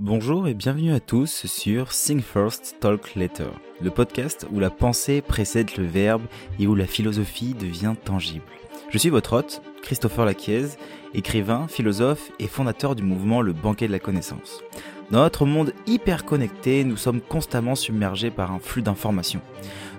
Bonjour 0.00 0.46
et 0.46 0.54
bienvenue 0.54 0.92
à 0.92 1.00
tous 1.00 1.44
sur 1.46 1.88
Think 1.88 2.22
First, 2.22 2.76
Talk 2.78 3.16
Later, 3.16 3.50
le 3.82 3.90
podcast 3.90 4.46
où 4.52 4.60
la 4.60 4.70
pensée 4.70 5.20
précède 5.20 5.76
le 5.76 5.86
verbe 5.86 6.22
et 6.60 6.68
où 6.68 6.76
la 6.76 6.86
philosophie 6.86 7.52
devient 7.52 7.96
tangible. 8.04 8.44
Je 8.90 8.98
suis 8.98 9.08
votre 9.08 9.32
hôte, 9.32 9.60
Christopher 9.82 10.24
Laquiez, 10.24 10.66
écrivain, 11.14 11.66
philosophe 11.66 12.30
et 12.38 12.46
fondateur 12.46 12.94
du 12.94 13.02
mouvement 13.02 13.42
Le 13.42 13.52
Banquet 13.52 13.88
de 13.88 13.92
la 13.92 13.98
Connaissance. 13.98 14.62
Dans 15.10 15.22
notre 15.22 15.46
monde 15.46 15.72
hyper 15.88 16.24
connecté, 16.24 16.84
nous 16.84 16.96
sommes 16.96 17.20
constamment 17.20 17.74
submergés 17.74 18.30
par 18.30 18.52
un 18.52 18.60
flux 18.60 18.82
d'informations. 18.82 19.42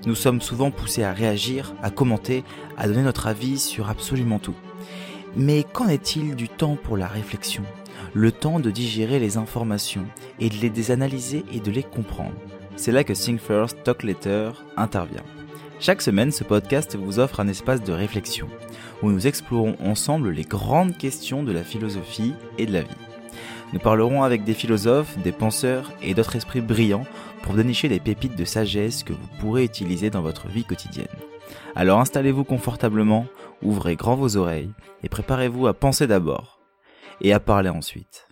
Nous 0.05 0.15
sommes 0.15 0.39
souvent 0.39 0.71
poussés 0.71 1.03
à 1.03 1.11
réagir, 1.11 1.75
à 1.83 1.89
commenter, 1.89 2.45
à 2.77 2.87
donner 2.87 3.03
notre 3.03 3.27
avis 3.27 3.59
sur 3.59 3.89
absolument 3.89 4.39
tout. 4.39 4.55
Mais 5.35 5.65
qu'en 5.73 5.89
est-il 5.89 6.37
du 6.37 6.47
temps 6.47 6.77
pour 6.81 6.95
la 6.95 7.07
réflexion? 7.07 7.65
Le 8.13 8.31
temps 8.31 8.59
de 8.59 8.71
digérer 8.71 9.19
les 9.19 9.37
informations 9.37 10.05
et 10.39 10.49
de 10.49 10.55
les 10.55 10.91
analyser 10.91 11.43
et 11.53 11.59
de 11.59 11.71
les 11.71 11.83
comprendre. 11.83 12.35
C'est 12.75 12.91
là 12.91 13.03
que 13.03 13.13
Think 13.13 13.41
First, 13.41 13.83
Talk 13.83 14.03
Later 14.03 14.51
intervient. 14.77 15.23
Chaque 15.81 16.01
semaine, 16.01 16.31
ce 16.31 16.43
podcast 16.43 16.97
vous 16.97 17.19
offre 17.19 17.39
un 17.39 17.47
espace 17.47 17.83
de 17.83 17.93
réflexion 17.93 18.47
où 19.01 19.11
nous 19.11 19.27
explorons 19.27 19.75
ensemble 19.83 20.31
les 20.31 20.43
grandes 20.43 20.97
questions 20.97 21.43
de 21.43 21.51
la 21.51 21.63
philosophie 21.63 22.33
et 22.57 22.65
de 22.65 22.73
la 22.73 22.81
vie. 22.81 22.89
Nous 23.71 23.79
parlerons 23.79 24.23
avec 24.23 24.43
des 24.43 24.53
philosophes, 24.53 25.17
des 25.19 25.31
penseurs 25.31 25.91
et 26.01 26.13
d'autres 26.13 26.35
esprits 26.35 26.61
brillants 26.61 27.05
pour 27.43 27.53
dénicher 27.53 27.87
des 27.87 27.99
pépites 27.99 28.35
de 28.35 28.45
sagesse 28.45 29.03
que 29.03 29.13
vous 29.13 29.27
pourrez 29.39 29.63
utiliser 29.63 30.09
dans 30.09 30.21
votre 30.21 30.47
vie 30.47 30.65
quotidienne. 30.65 31.07
Alors 31.75 31.99
installez-vous 31.99 32.43
confortablement, 32.43 33.27
ouvrez 33.61 33.95
grand 33.95 34.15
vos 34.15 34.37
oreilles 34.37 34.71
et 35.03 35.09
préparez-vous 35.09 35.67
à 35.67 35.73
penser 35.73 36.07
d'abord 36.07 36.58
et 37.21 37.33
à 37.33 37.39
parler 37.39 37.69
ensuite. 37.69 38.27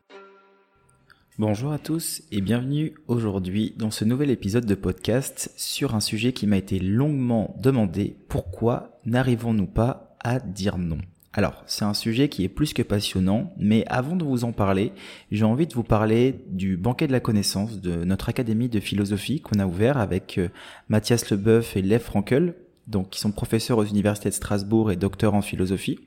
Bonjour 1.40 1.72
à 1.72 1.78
tous 1.78 2.24
et 2.32 2.42
bienvenue 2.42 2.96
aujourd'hui 3.08 3.74
dans 3.78 3.92
ce 3.92 4.06
nouvel 4.06 4.32
épisode 4.32 4.66
de 4.66 4.74
podcast 4.74 5.52
sur 5.56 5.94
un 5.94 6.00
sujet 6.00 6.34
qui 6.34 6.48
m'a 6.48 6.58
été 6.58 6.80
longuement 6.80 7.56
demandé. 7.60 8.16
Pourquoi 8.28 9.00
n'arrivons-nous 9.06 9.68
pas 9.68 10.18
à 10.24 10.40
dire 10.40 10.80
non? 10.80 10.98
Alors, 11.34 11.64
c'est 11.68 11.86
un 11.86 11.94
sujet 11.94 12.30
qui 12.30 12.44
est 12.44 12.50
plus 12.50 12.74
que 12.74 12.82
passionnant, 12.82 13.54
mais 13.60 13.86
avant 13.86 14.16
de 14.16 14.24
vous 14.24 14.44
en 14.44 14.52
parler, 14.52 14.92
j'ai 15.32 15.46
envie 15.46 15.68
de 15.68 15.76
vous 15.76 15.84
parler 15.84 16.44
du 16.50 16.78
banquet 16.78 17.06
de 17.06 17.12
la 17.12 17.20
connaissance 17.20 17.80
de 17.80 18.04
notre 18.04 18.30
académie 18.30 18.70
de 18.70 18.80
philosophie 18.80 19.40
qu'on 19.40 19.60
a 19.60 19.68
ouvert 19.68 20.00
avec 20.00 20.40
euh, 20.40 20.50
Mathias 20.90 21.30
Leboeuf 21.30 21.78
et 21.78 21.84
Lev 21.84 22.00
Frankel, 22.00 22.56
donc 22.88 23.10
qui 23.10 23.20
sont 23.20 23.32
professeurs 23.32 23.78
aux 23.78 23.86
universités 23.86 24.30
de 24.30 24.34
Strasbourg 24.34 24.92
et 24.92 24.96
docteurs 24.96 25.34
en 25.34 25.42
philosophie 25.42 26.00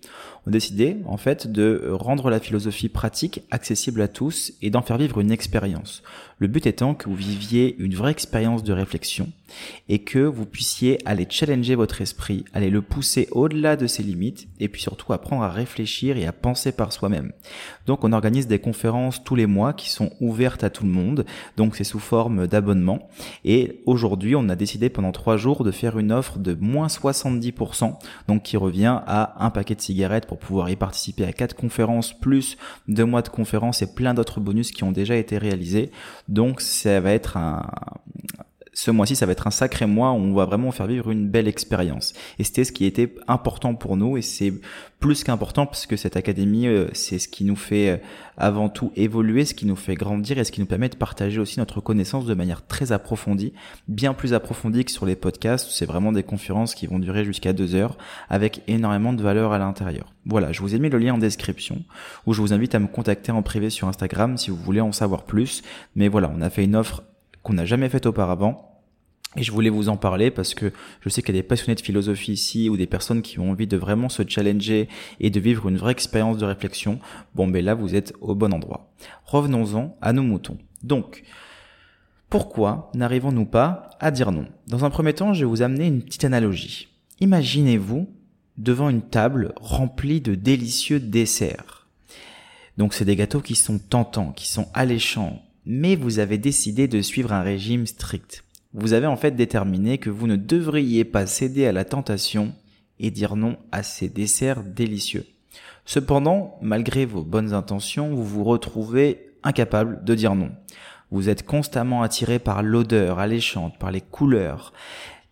ont 0.47 0.51
décidé 0.51 0.97
en 1.07 1.19
fait 1.19 1.51
de 1.51 1.89
rendre 1.91 2.31
la 2.31 2.41
philosophie 2.41 2.89
pratique 2.89 3.43
accessible 3.51 4.01
à 4.01 4.09
tous 4.09 4.53
et 4.63 4.71
d'en 4.71 4.83
faire 4.83 4.97
vivre 4.97 5.21
une 5.21 5.31
expérience. 5.31 6.03
Le 6.39 6.49
but 6.49 6.67
étant 6.67 6.95
que 6.95 7.09
vous 7.09 7.15
viviez 7.15 7.77
une 7.79 7.95
vraie 7.95 8.13
expérience 8.13 8.65
de 8.65 8.73
réflexion 8.73 9.31
et 9.89 9.99
que 9.99 10.21
vous 10.21 10.47
puissiez 10.47 10.99
aller 11.07 11.27
challenger 11.29 11.75
votre 11.75 12.01
esprit, 12.01 12.45
aller 12.55 12.71
le 12.71 12.81
pousser 12.81 13.29
au-delà 13.33 13.77
de 13.77 13.87
ses 13.87 14.03
limites 14.03 14.49
et 14.59 14.69
puis 14.69 14.81
surtout 14.81 15.13
apprendre 15.13 15.43
à 15.43 15.51
réfléchir 15.51 16.17
et 16.17 16.27
à 16.27 16.33
penser 16.33 16.73
par 16.73 16.95
soi-même. 16.95 17.33
Donc 17.87 18.05
on 18.05 18.13
organise 18.13 18.47
des 18.47 18.59
conférences 18.59 19.23
tous 19.23 19.35
les 19.35 19.47
mois 19.47 19.75
qui 19.75 19.91
sont 19.91 20.13
ouvertes 20.21 20.65
à 20.65 20.71
tout 20.71 20.85
le 20.85 20.91
monde, 20.91 21.27
donc 21.59 21.77
c'est 21.77 21.85
sous 21.85 21.99
forme 21.99 22.47
d'abonnement 22.47 23.09
et 23.45 23.83
aujourd'hui 23.85 24.35
on 24.35 24.49
a 24.49 24.57
décidé 24.57 24.89
pendant 24.89 25.13
trois 25.13 25.37
jours 25.37 25.63
de 25.63 25.71
faire 25.71 25.99
une 25.99 26.13
offre 26.13 26.39
de 26.39 26.55
moins 26.71 26.87
70%, 26.87 27.99
donc 28.29 28.43
qui 28.43 28.57
revient 28.57 29.01
à 29.07 29.45
un 29.45 29.51
paquet 29.51 29.75
de 29.75 29.81
cigarettes 29.81 30.27
pour 30.27 30.39
pouvoir 30.39 30.71
y 30.71 30.77
participer 30.77 31.25
à 31.25 31.33
quatre 31.33 31.55
conférences, 31.55 32.13
plus 32.13 32.57
deux 32.89 33.05
mois 33.05 33.23
de 33.23 33.29
conférences 33.29 33.83
et 33.83 33.95
plein 33.95 34.15
d'autres 34.15 34.41
bonus 34.41 34.71
qui 34.71 34.85
ont 34.85 34.93
déjà 34.93 35.17
été 35.17 35.39
réalisés. 35.39 35.91
Donc 36.29 36.61
ça 36.61 37.01
va 37.01 37.13
être 37.13 37.37
un, 37.37 37.67
ce 38.81 38.91
mois-ci, 38.91 39.15
ça 39.15 39.27
va 39.27 39.33
être 39.33 39.47
un 39.47 39.51
sacré 39.51 39.85
mois 39.85 40.13
où 40.13 40.17
on 40.17 40.33
va 40.33 40.47
vraiment 40.47 40.73
faire 40.73 40.87
vivre 40.87 41.11
une 41.11 41.29
belle 41.29 41.49
expérience. 41.49 42.15
Et 42.39 42.45
c'était 42.45 42.65
ce 42.65 42.73
qui 42.73 42.87
était 42.87 43.15
important 43.29 43.75
pour 43.75 43.99
nous 43.99 44.17
et 44.17 44.23
c'est 44.23 44.55
plus 45.01 45.23
qu'important 45.23 45.67
parce 45.67 45.85
que 45.85 45.99
cette 45.99 46.17
académie, 46.17 46.67
euh, 46.67 46.89
c'est 46.95 47.19
ce 47.19 47.29
qui 47.29 47.45
nous 47.45 47.57
fait 47.57 47.91
euh, 47.91 47.97
avant 48.39 48.71
tout 48.71 48.91
évoluer, 48.97 49.45
ce 49.45 49.53
qui 49.53 49.67
nous 49.67 49.77
fait 49.77 49.97
grandir 49.97 50.39
et 50.39 50.45
ce 50.45 50.51
qui 50.51 50.61
nous 50.61 50.67
permet 50.67 50.89
de 50.89 50.97
partager 50.97 51.39
aussi 51.39 51.59
notre 51.59 51.83
connaissance 51.83 52.25
de 52.25 52.33
manière 52.33 52.67
très 52.67 52.91
approfondie, 52.91 53.53
bien 53.87 54.15
plus 54.15 54.33
approfondie 54.33 54.87
que 54.87 54.93
sur 54.93 55.05
les 55.05 55.17
podcasts. 55.17 55.71
C'est 55.73 55.85
vraiment 55.85 56.11
des 56.11 56.23
conférences 56.23 56.75
qui 56.75 56.87
vont 56.87 56.99
durer 56.99 57.27
jusqu'à 57.27 57.53
deux 57.53 57.75
heures 57.75 57.99
avec 58.31 58.63
énormément 58.67 59.13
de 59.13 59.23
valeur 59.23 59.53
à 59.53 59.59
l'intérieur. 59.59 60.15
Voilà, 60.25 60.53
je 60.53 60.63
vous 60.63 60.75
ai 60.75 60.79
mis 60.79 60.89
le 60.89 60.97
lien 60.97 61.13
en 61.13 61.19
description 61.19 61.83
où 62.25 62.33
je 62.33 62.41
vous 62.41 62.55
invite 62.55 62.75
à 62.75 62.79
me 62.79 62.87
contacter 62.87 63.31
en 63.31 63.43
privé 63.43 63.69
sur 63.69 63.89
Instagram 63.89 64.39
si 64.39 64.49
vous 64.49 64.57
voulez 64.57 64.81
en 64.81 64.93
savoir 64.93 65.25
plus. 65.25 65.61
Mais 65.97 66.09
voilà, 66.09 66.33
on 66.35 66.41
a 66.41 66.49
fait 66.49 66.65
une 66.65 66.77
offre 66.77 67.03
qu'on 67.43 67.53
n'a 67.53 67.67
jamais 67.67 67.91
faite 67.91 68.07
auparavant 68.07 68.70
et 69.37 69.45
je 69.45 69.53
voulais 69.53 69.71
vous 69.71 69.89
en 69.89 69.97
parler 69.97 70.33
parce 70.33 70.55
que 70.55 70.73
je 71.01 71.09
sais 71.09 71.23
qu'il 71.23 71.37
y 71.37 71.39
a 71.39 71.43
des 71.43 71.47
passionnés 71.47 71.77
de 71.77 71.81
philosophie 71.81 72.33
ici 72.33 72.69
ou 72.69 72.77
des 72.77 72.89
personnes 72.89 73.23
qui 73.23 73.39
ont 73.39 73.51
envie 73.51 73.69
de 73.69 73.77
vraiment 73.77 74.09
se 74.09 74.25
challenger 74.27 74.89
et 75.21 75.31
de 75.31 75.39
vivre 75.39 75.69
une 75.69 75.77
vraie 75.77 75.93
expérience 75.93 76.39
de 76.39 76.47
réflexion. 76.47 76.99
Bon, 77.37 77.47
ben 77.47 77.65
là, 77.65 77.75
vous 77.75 77.95
êtes 77.95 78.13
au 78.21 78.35
bon 78.35 78.53
endroit. 78.53 78.93
Revenons-en 79.25 79.97
à 80.01 80.13
nos 80.13 80.25
moutons. 80.25 80.59
Donc, 80.83 81.23
pourquoi 82.29 82.91
n'arrivons-nous 82.95 83.47
pas 83.47 83.91
à 84.01 84.11
dire 84.11 84.33
non? 84.33 84.47
Dans 84.67 84.85
un 84.85 84.91
premier 84.91 85.15
temps, 85.15 85.33
je 85.33 85.45
vais 85.45 85.51
vous 85.51 85.63
amener 85.63 85.87
une 85.87 86.03
petite 86.03 86.25
analogie. 86.25 86.89
Imaginez-vous 87.21 88.09
devant 88.59 88.91
une 88.91 89.03
table 89.03 89.53
remplie 89.61 90.21
de 90.21 90.35
délicieux 90.35 90.99
desserts. 90.99 91.87
Donc, 92.79 92.95
c'est 92.95 93.05
des 93.05 93.17
gâteaux 93.17 93.41
qui 93.41 93.55
sont 93.55 93.79
tentants, 93.79 94.33
qui 94.33 94.49
sont 94.49 94.67
alléchants, 94.75 95.41
mais 95.67 95.95
vous 95.95 96.19
avez 96.19 96.39
décidé 96.39 96.89
de 96.89 97.01
suivre 97.01 97.33
un 97.33 97.43
régime 97.43 97.87
strict 97.87 98.43
vous 98.73 98.93
avez 98.93 99.07
en 99.07 99.17
fait 99.17 99.33
déterminé 99.33 99.99
que 99.99 100.11
vous 100.11 100.27
ne 100.27 100.37
devriez 100.37 101.05
pas 101.05 101.27
céder 101.27 101.67
à 101.67 101.73
la 101.73 101.85
tentation 101.85 102.55
et 102.99 103.11
dire 103.11 103.35
non 103.35 103.57
à 103.73 103.83
ces 103.83 104.09
desserts 104.09 104.63
délicieux. 104.63 105.27
Cependant, 105.85 106.59
malgré 106.63 107.05
vos 107.05 107.25
bonnes 107.25 107.53
intentions, 107.53 108.15
vous 108.15 108.25
vous 108.25 108.45
retrouvez 108.45 109.33
incapable 109.43 110.05
de 110.05 110.15
dire 110.15 110.35
non. 110.35 110.53
Vous 111.11 111.29
êtes 111.29 111.45
constamment 111.45 112.03
attiré 112.03 112.39
par 112.39 112.63
l'odeur 112.63 113.19
alléchante, 113.19 113.79
par 113.79 113.91
les 113.91 114.01
couleurs 114.01 114.73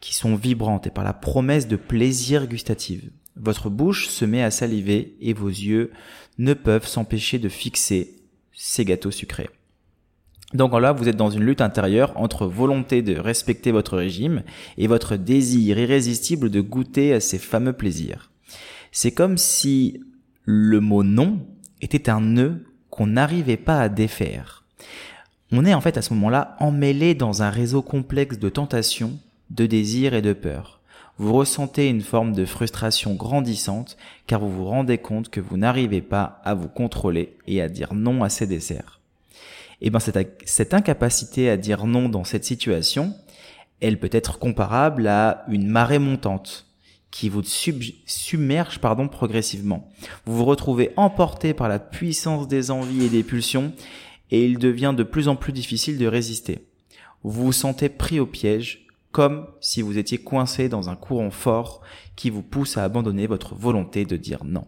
qui 0.00 0.14
sont 0.14 0.34
vibrantes 0.34 0.86
et 0.86 0.90
par 0.90 1.04
la 1.04 1.12
promesse 1.12 1.68
de 1.68 1.76
plaisir 1.76 2.48
gustatif. 2.48 3.04
Votre 3.36 3.70
bouche 3.70 4.08
se 4.08 4.24
met 4.24 4.42
à 4.42 4.50
saliver 4.50 5.16
et 5.20 5.32
vos 5.32 5.48
yeux 5.48 5.92
ne 6.38 6.54
peuvent 6.54 6.86
s'empêcher 6.86 7.38
de 7.38 7.48
fixer 7.48 8.16
ces 8.52 8.84
gâteaux 8.84 9.12
sucrés. 9.12 9.50
Donc 10.54 10.72
là, 10.72 10.92
vous 10.92 11.08
êtes 11.10 11.16
dans 11.16 11.28
une 11.28 11.44
lutte 11.44 11.60
intérieure 11.60 12.12
entre 12.16 12.46
volonté 12.46 13.02
de 13.02 13.18
respecter 13.18 13.70
votre 13.70 13.98
régime 13.98 14.42
et 14.78 14.86
votre 14.86 15.16
désir 15.16 15.78
irrésistible 15.78 16.48
de 16.48 16.62
goûter 16.62 17.12
à 17.12 17.20
ces 17.20 17.38
fameux 17.38 17.74
plaisirs. 17.74 18.30
C'est 18.90 19.12
comme 19.12 19.36
si 19.36 20.00
le 20.44 20.80
mot 20.80 21.02
non 21.02 21.40
était 21.82 22.08
un 22.08 22.22
nœud 22.22 22.64
qu'on 22.88 23.08
n'arrivait 23.08 23.58
pas 23.58 23.78
à 23.78 23.90
défaire. 23.90 24.64
On 25.52 25.66
est 25.66 25.74
en 25.74 25.82
fait 25.82 25.98
à 25.98 26.02
ce 26.02 26.14
moment-là 26.14 26.56
emmêlé 26.60 27.14
dans 27.14 27.42
un 27.42 27.50
réseau 27.50 27.82
complexe 27.82 28.38
de 28.38 28.48
tentations, 28.48 29.18
de 29.50 29.66
désirs 29.66 30.14
et 30.14 30.22
de 30.22 30.32
peurs. 30.32 30.80
Vous 31.18 31.34
ressentez 31.34 31.88
une 31.88 32.00
forme 32.00 32.32
de 32.32 32.46
frustration 32.46 33.14
grandissante 33.14 33.98
car 34.26 34.40
vous 34.40 34.50
vous 34.50 34.64
rendez 34.64 34.96
compte 34.96 35.28
que 35.28 35.40
vous 35.40 35.58
n'arrivez 35.58 36.00
pas 36.00 36.40
à 36.44 36.54
vous 36.54 36.68
contrôler 36.68 37.36
et 37.46 37.60
à 37.60 37.68
dire 37.68 37.92
non 37.92 38.22
à 38.22 38.30
ces 38.30 38.46
desserts 38.46 38.97
eh 39.80 39.90
ben 39.90 40.00
cette, 40.00 40.74
incapacité 40.74 41.50
à 41.50 41.56
dire 41.56 41.86
non 41.86 42.08
dans 42.08 42.24
cette 42.24 42.44
situation, 42.44 43.14
elle 43.80 44.00
peut 44.00 44.10
être 44.12 44.38
comparable 44.38 45.06
à 45.06 45.44
une 45.48 45.68
marée 45.68 46.00
montante 46.00 46.66
qui 47.10 47.28
vous 47.28 47.42
submerge 47.42 48.80
progressivement. 48.80 49.88
Vous 50.26 50.36
vous 50.36 50.44
retrouvez 50.44 50.92
emporté 50.96 51.54
par 51.54 51.68
la 51.68 51.78
puissance 51.78 52.48
des 52.48 52.70
envies 52.70 53.06
et 53.06 53.08
des 53.08 53.22
pulsions 53.22 53.72
et 54.30 54.44
il 54.44 54.58
devient 54.58 54.94
de 54.96 55.04
plus 55.04 55.28
en 55.28 55.36
plus 55.36 55.52
difficile 55.52 55.96
de 55.96 56.06
résister. 56.06 56.66
Vous 57.22 57.46
vous 57.46 57.52
sentez 57.52 57.88
pris 57.88 58.20
au 58.20 58.26
piège 58.26 58.86
comme 59.10 59.46
si 59.60 59.80
vous 59.80 59.96
étiez 59.96 60.18
coincé 60.18 60.68
dans 60.68 60.90
un 60.90 60.96
courant 60.96 61.30
fort 61.30 61.80
qui 62.14 62.30
vous 62.30 62.42
pousse 62.42 62.76
à 62.76 62.84
abandonner 62.84 63.26
votre 63.26 63.54
volonté 63.54 64.04
de 64.04 64.16
dire 64.16 64.44
non. 64.44 64.66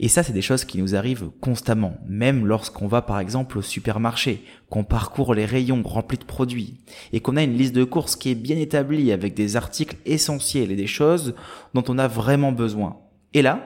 Et 0.00 0.08
ça, 0.08 0.22
c'est 0.22 0.32
des 0.32 0.42
choses 0.42 0.64
qui 0.64 0.78
nous 0.78 0.96
arrivent 0.96 1.30
constamment, 1.40 1.96
même 2.06 2.46
lorsqu'on 2.46 2.88
va 2.88 3.02
par 3.02 3.20
exemple 3.20 3.58
au 3.58 3.62
supermarché, 3.62 4.42
qu'on 4.68 4.84
parcourt 4.84 5.34
les 5.34 5.46
rayons 5.46 5.82
remplis 5.84 6.18
de 6.18 6.24
produits, 6.24 6.80
et 7.12 7.20
qu'on 7.20 7.36
a 7.36 7.42
une 7.42 7.56
liste 7.56 7.74
de 7.74 7.84
courses 7.84 8.16
qui 8.16 8.30
est 8.30 8.34
bien 8.34 8.56
établie 8.56 9.12
avec 9.12 9.34
des 9.34 9.56
articles 9.56 9.96
essentiels 10.04 10.72
et 10.72 10.76
des 10.76 10.88
choses 10.88 11.34
dont 11.74 11.84
on 11.88 11.98
a 11.98 12.08
vraiment 12.08 12.52
besoin. 12.52 12.96
Et 13.34 13.42
là, 13.42 13.64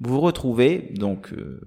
vous 0.00 0.14
vous 0.14 0.20
retrouvez 0.20 0.92
donc 0.96 1.32
euh, 1.32 1.60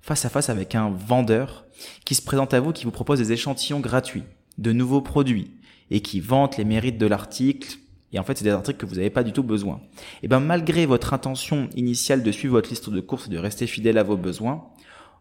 face 0.00 0.24
à 0.24 0.30
face 0.30 0.48
avec 0.48 0.74
un 0.74 0.90
vendeur 0.90 1.66
qui 2.04 2.14
se 2.14 2.22
présente 2.22 2.54
à 2.54 2.60
vous, 2.60 2.72
qui 2.72 2.84
vous 2.84 2.90
propose 2.90 3.18
des 3.18 3.32
échantillons 3.32 3.80
gratuits 3.80 4.24
de 4.58 4.72
nouveaux 4.72 5.02
produits 5.02 5.50
et 5.90 6.00
qui 6.00 6.20
vante 6.20 6.56
les 6.56 6.64
mérites 6.64 6.98
de 6.98 7.06
l'article 7.06 7.78
et 8.14 8.18
en 8.20 8.22
fait, 8.22 8.38
c'est 8.38 8.44
des 8.44 8.50
articles 8.50 8.78
que 8.78 8.86
vous 8.86 8.94
n'avez 8.94 9.10
pas 9.10 9.24
du 9.24 9.32
tout 9.32 9.42
besoin. 9.42 9.80
Et 10.22 10.28
ben, 10.28 10.38
malgré 10.38 10.86
votre 10.86 11.12
intention 11.12 11.68
initiale 11.74 12.22
de 12.22 12.30
suivre 12.30 12.54
votre 12.54 12.70
liste 12.70 12.88
de 12.88 13.00
courses 13.00 13.26
et 13.26 13.30
de 13.30 13.38
rester 13.38 13.66
fidèle 13.66 13.98
à 13.98 14.04
vos 14.04 14.16
besoins, 14.16 14.68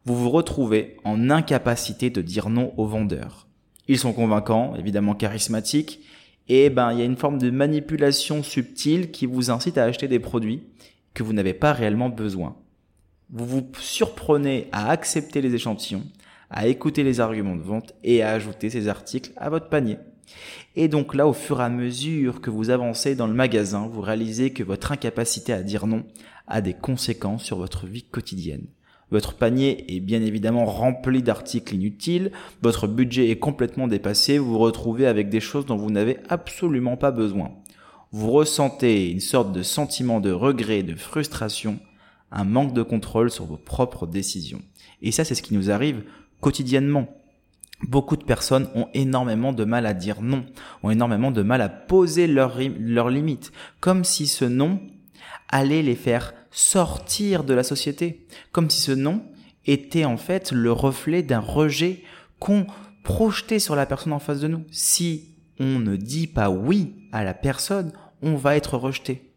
vous 0.05 0.15
vous 0.15 0.29
retrouvez 0.29 0.97
en 1.03 1.31
incapacité 1.31 2.11
de 2.11 2.21
dire 2.21 2.49
non 2.49 2.71
aux 2.77 2.85
vendeurs. 2.85 3.47
Ils 3.87 3.97
sont 3.97 4.13
convaincants, 4.13 4.75
évidemment 4.75 5.15
charismatiques, 5.15 6.01
et 6.47 6.69
ben 6.69 6.91
il 6.91 6.99
y 6.99 7.01
a 7.01 7.05
une 7.05 7.17
forme 7.17 7.39
de 7.39 7.49
manipulation 7.49 8.43
subtile 8.43 9.09
qui 9.09 9.25
vous 9.25 9.49
incite 9.49 9.79
à 9.79 9.85
acheter 9.85 10.07
des 10.07 10.19
produits 10.19 10.61
que 11.15 11.23
vous 11.23 11.33
n'avez 11.33 11.53
pas 11.53 11.73
réellement 11.73 12.09
besoin. 12.09 12.57
Vous 13.31 13.45
vous 13.45 13.67
surprenez 13.79 14.67
à 14.71 14.91
accepter 14.91 15.41
les 15.41 15.55
échantillons, 15.55 16.03
à 16.51 16.67
écouter 16.67 17.03
les 17.03 17.19
arguments 17.21 17.55
de 17.55 17.61
vente 17.63 17.95
et 18.03 18.21
à 18.21 18.31
ajouter 18.31 18.69
ces 18.69 18.87
articles 18.87 19.31
à 19.37 19.49
votre 19.49 19.69
panier. 19.69 19.97
Et 20.75 20.87
donc 20.87 21.13
là, 21.13 21.27
au 21.27 21.33
fur 21.33 21.61
et 21.61 21.63
à 21.63 21.69
mesure 21.69 22.41
que 22.41 22.49
vous 22.49 22.69
avancez 22.69 23.15
dans 23.15 23.27
le 23.27 23.33
magasin, 23.33 23.87
vous 23.87 24.01
réalisez 24.01 24.51
que 24.51 24.63
votre 24.63 24.91
incapacité 24.91 25.53
à 25.53 25.63
dire 25.63 25.87
non 25.87 26.03
a 26.47 26.61
des 26.61 26.73
conséquences 26.73 27.43
sur 27.43 27.57
votre 27.57 27.85
vie 27.85 28.03
quotidienne. 28.03 28.65
Votre 29.11 29.35
panier 29.35 29.85
est 29.95 29.99
bien 29.99 30.23
évidemment 30.23 30.65
rempli 30.65 31.21
d'articles 31.21 31.75
inutiles, 31.75 32.31
votre 32.63 32.87
budget 32.87 33.29
est 33.29 33.37
complètement 33.37 33.87
dépassé, 33.87 34.39
vous 34.39 34.53
vous 34.53 34.57
retrouvez 34.57 35.05
avec 35.05 35.29
des 35.29 35.39
choses 35.39 35.67
dont 35.67 35.77
vous 35.77 35.91
n'avez 35.91 36.17
absolument 36.29 36.97
pas 36.97 37.11
besoin. 37.11 37.51
Vous 38.11 38.31
ressentez 38.31 39.11
une 39.11 39.19
sorte 39.19 39.51
de 39.51 39.61
sentiment 39.61 40.19
de 40.19 40.31
regret, 40.31 40.81
de 40.81 40.95
frustration, 40.95 41.79
un 42.31 42.43
manque 42.43 42.73
de 42.73 42.81
contrôle 42.81 43.29
sur 43.29 43.45
vos 43.45 43.57
propres 43.57 44.07
décisions. 44.07 44.61
Et 45.03 45.11
ça, 45.11 45.23
c'est 45.23 45.35
ce 45.35 45.43
qui 45.43 45.53
nous 45.53 45.69
arrive 45.69 46.03
quotidiennement. 46.41 47.07
Beaucoup 47.87 48.17
de 48.17 48.23
personnes 48.23 48.69
ont 48.75 48.87
énormément 48.93 49.53
de 49.53 49.65
mal 49.65 49.85
à 49.85 49.93
dire 49.93 50.21
non, 50.21 50.45
ont 50.83 50.89
énormément 50.89 51.31
de 51.31 51.41
mal 51.41 51.61
à 51.61 51.69
poser 51.69 52.27
leurs 52.27 53.09
limites, 53.09 53.51
comme 53.79 54.03
si 54.03 54.27
ce 54.27 54.45
non 54.45 54.79
allait 55.49 55.83
les 55.83 55.95
faire 55.95 56.33
sortir 56.49 57.43
de 57.43 57.53
la 57.53 57.63
société, 57.63 58.25
comme 58.51 58.69
si 58.69 58.81
ce 58.81 58.91
non 58.91 59.23
était 59.65 60.05
en 60.05 60.17
fait 60.17 60.51
le 60.51 60.71
reflet 60.71 61.23
d'un 61.23 61.39
rejet 61.39 62.03
qu'on 62.39 62.67
projetait 63.03 63.59
sur 63.59 63.75
la 63.75 63.85
personne 63.85 64.13
en 64.13 64.19
face 64.19 64.39
de 64.39 64.47
nous. 64.47 64.63
Si 64.71 65.29
on 65.59 65.79
ne 65.79 65.95
dit 65.95 66.27
pas 66.27 66.49
oui 66.49 66.93
à 67.11 67.23
la 67.23 67.33
personne, 67.33 67.91
on 68.21 68.35
va 68.35 68.55
être 68.55 68.77
rejeté. 68.77 69.31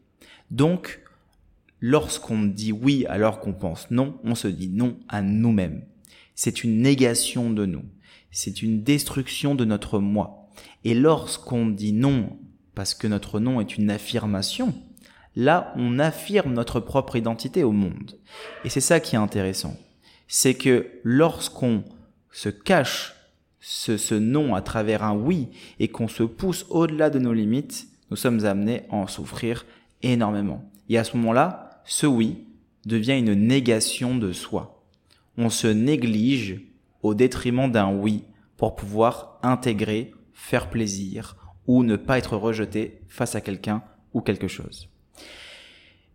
Donc, 0.50 1.00
lorsqu'on 1.80 2.42
dit 2.42 2.72
oui 2.72 3.04
alors 3.08 3.40
qu'on 3.40 3.52
pense 3.52 3.90
non, 3.90 4.18
on 4.24 4.34
se 4.34 4.48
dit 4.48 4.68
non 4.68 4.96
à 5.08 5.22
nous-mêmes. 5.22 5.82
C'est 6.34 6.64
une 6.64 6.80
négation 6.80 7.50
de 7.50 7.66
nous. 7.66 7.82
C'est 8.30 8.62
une 8.62 8.82
destruction 8.82 9.54
de 9.54 9.64
notre 9.64 9.98
moi. 9.98 10.48
Et 10.84 10.94
lorsqu'on 10.94 11.66
dit 11.66 11.92
non 11.92 12.36
parce 12.74 12.94
que 12.94 13.06
notre 13.06 13.40
non 13.40 13.60
est 13.60 13.78
une 13.78 13.90
affirmation, 13.90 14.74
là, 15.34 15.72
on 15.76 15.98
affirme 15.98 16.52
notre 16.52 16.78
propre 16.78 17.16
identité 17.16 17.64
au 17.64 17.72
monde. 17.72 18.18
Et 18.64 18.68
c'est 18.68 18.80
ça 18.80 19.00
qui 19.00 19.16
est 19.16 19.18
intéressant. 19.18 19.76
C'est 20.28 20.54
que 20.54 20.86
lorsqu'on 21.02 21.84
se 22.30 22.50
cache 22.50 23.14
ce, 23.60 23.96
ce 23.96 24.14
non 24.14 24.54
à 24.54 24.60
travers 24.60 25.02
un 25.02 25.14
oui 25.14 25.48
et 25.80 25.88
qu'on 25.88 26.08
se 26.08 26.22
pousse 26.22 26.66
au-delà 26.68 27.10
de 27.10 27.18
nos 27.18 27.32
limites, 27.32 27.88
nous 28.10 28.16
sommes 28.16 28.44
amenés 28.44 28.82
à 28.90 28.96
en 28.96 29.06
souffrir 29.06 29.64
énormément. 30.02 30.70
Et 30.88 30.98
à 30.98 31.04
ce 31.04 31.16
moment-là, 31.16 31.82
ce 31.84 32.06
oui 32.06 32.44
devient 32.84 33.18
une 33.18 33.34
négation 33.34 34.16
de 34.16 34.32
soi. 34.32 34.84
On 35.38 35.50
se 35.50 35.66
néglige 35.66 36.60
au 37.02 37.14
détriment 37.14 37.70
d'un 37.70 37.92
oui 37.92 38.24
pour 38.56 38.76
pouvoir 38.76 39.38
intégrer, 39.42 40.12
faire 40.32 40.70
plaisir 40.70 41.36
ou 41.66 41.82
ne 41.82 41.96
pas 41.96 42.18
être 42.18 42.36
rejeté 42.36 43.00
face 43.08 43.34
à 43.34 43.40
quelqu'un 43.40 43.82
ou 44.14 44.20
quelque 44.20 44.48
chose. 44.48 44.88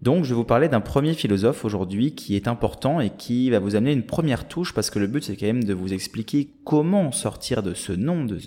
Donc, 0.01 0.23
je 0.23 0.29
vais 0.29 0.35
vous 0.35 0.43
parler 0.43 0.67
d'un 0.67 0.81
premier 0.81 1.13
philosophe 1.13 1.63
aujourd'hui 1.63 2.15
qui 2.15 2.35
est 2.35 2.47
important 2.47 2.99
et 2.99 3.11
qui 3.11 3.51
va 3.51 3.59
vous 3.59 3.75
amener 3.75 3.91
une 3.91 4.05
première 4.05 4.47
touche 4.47 4.73
parce 4.73 4.89
que 4.89 4.97
le 4.97 5.05
but 5.05 5.23
c'est 5.23 5.35
quand 5.35 5.45
même 5.45 5.63
de 5.63 5.75
vous 5.75 5.93
expliquer 5.93 6.49
comment 6.63 7.11
sortir 7.11 7.61
de 7.61 7.75
ce 7.75 7.91
non, 7.91 8.25
de, 8.25 8.39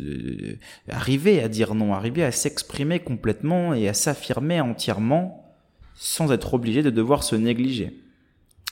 arriver 0.89 1.41
à 1.41 1.49
dire 1.49 1.77
non, 1.77 1.95
arriver 1.95 2.25
à 2.25 2.33
s'exprimer 2.33 2.99
complètement 2.99 3.73
et 3.73 3.89
à 3.89 3.95
s'affirmer 3.95 4.61
entièrement 4.61 5.55
sans 5.95 6.33
être 6.33 6.55
obligé 6.55 6.83
de 6.83 6.91
devoir 6.91 7.23
se 7.23 7.37
négliger. 7.37 8.04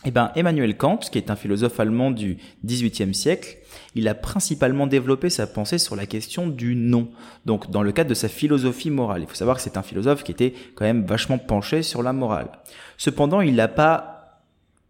Eh 0.04 0.10
ben, 0.10 0.32
Emmanuel 0.34 0.76
Kant, 0.76 0.98
qui 0.98 1.18
est 1.18 1.30
un 1.30 1.36
philosophe 1.36 1.78
allemand 1.78 2.10
du 2.10 2.36
XVIIIe 2.64 3.14
siècle, 3.14 3.58
il 3.94 4.08
a 4.08 4.14
principalement 4.14 4.88
développé 4.88 5.30
sa 5.30 5.46
pensée 5.46 5.78
sur 5.78 5.94
la 5.94 6.06
question 6.06 6.48
du 6.48 6.74
non. 6.74 7.08
Donc, 7.46 7.70
dans 7.70 7.82
le 7.82 7.92
cadre 7.92 8.10
de 8.10 8.14
sa 8.14 8.28
philosophie 8.28 8.90
morale. 8.90 9.22
Il 9.22 9.28
faut 9.28 9.36
savoir 9.36 9.56
que 9.56 9.62
c'est 9.62 9.76
un 9.76 9.82
philosophe 9.82 10.24
qui 10.24 10.32
était 10.32 10.54
quand 10.74 10.84
même 10.84 11.04
vachement 11.04 11.38
penché 11.38 11.82
sur 11.82 12.02
la 12.02 12.12
morale. 12.12 12.48
Cependant, 12.96 13.40
il 13.40 13.54
n'a 13.54 13.68
pas 13.68 14.42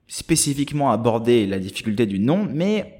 spécifiquement 0.09 0.93
abordé 0.93 1.47
la 1.47 1.59
difficulté 1.59 2.07
du 2.07 2.19
non, 2.19 2.47
mais 2.51 2.99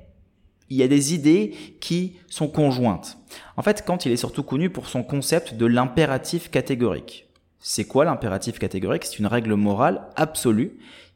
il 0.69 0.77
y 0.77 0.83
a 0.83 0.89
des 0.89 1.15
idées 1.15 1.55
qui 1.81 2.17
sont 2.29 2.49
conjointes. 2.49 3.19
En 3.57 3.63
fait, 3.63 3.85
Kant, 3.87 3.99
il 4.05 4.13
est 4.13 4.17
surtout 4.17 4.43
connu 4.43 4.69
pour 4.69 4.89
son 4.89 5.03
concept 5.03 5.55
de 5.55 5.67
l'impératif 5.67 6.51
catégorique. 6.51 7.29
C'est 7.59 7.85
quoi 7.85 8.05
l'impératif 8.05 8.59
catégorique? 8.59 9.05
C'est 9.05 9.19
une 9.19 9.27
règle 9.27 9.55
morale 9.55 10.03
absolue 10.17 10.73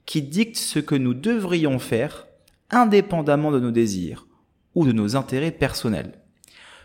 qui 0.06 0.23
dicte 0.23 0.56
ce 0.56 0.79
que 0.79 0.94
nous 0.94 1.14
devrions 1.14 1.79
faire 1.79 2.26
indépendamment 2.70 3.53
de 3.53 3.61
nos 3.61 3.70
désirs 3.70 4.26
ou 4.75 4.87
de 4.87 4.93
nos 4.93 5.17
intérêts 5.17 5.50
personnels. 5.50 6.12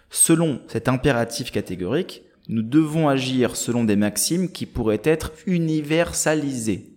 Selon 0.10 0.62
cet 0.68 0.88
impératif 0.90 1.52
catégorique, 1.52 2.24
nous 2.48 2.64
devons 2.64 3.08
agir 3.08 3.56
selon 3.56 3.84
des 3.84 3.96
maximes 3.96 4.52
qui 4.52 4.66
pourraient 4.66 5.02
être 5.04 5.32
universalisées. 5.46 6.90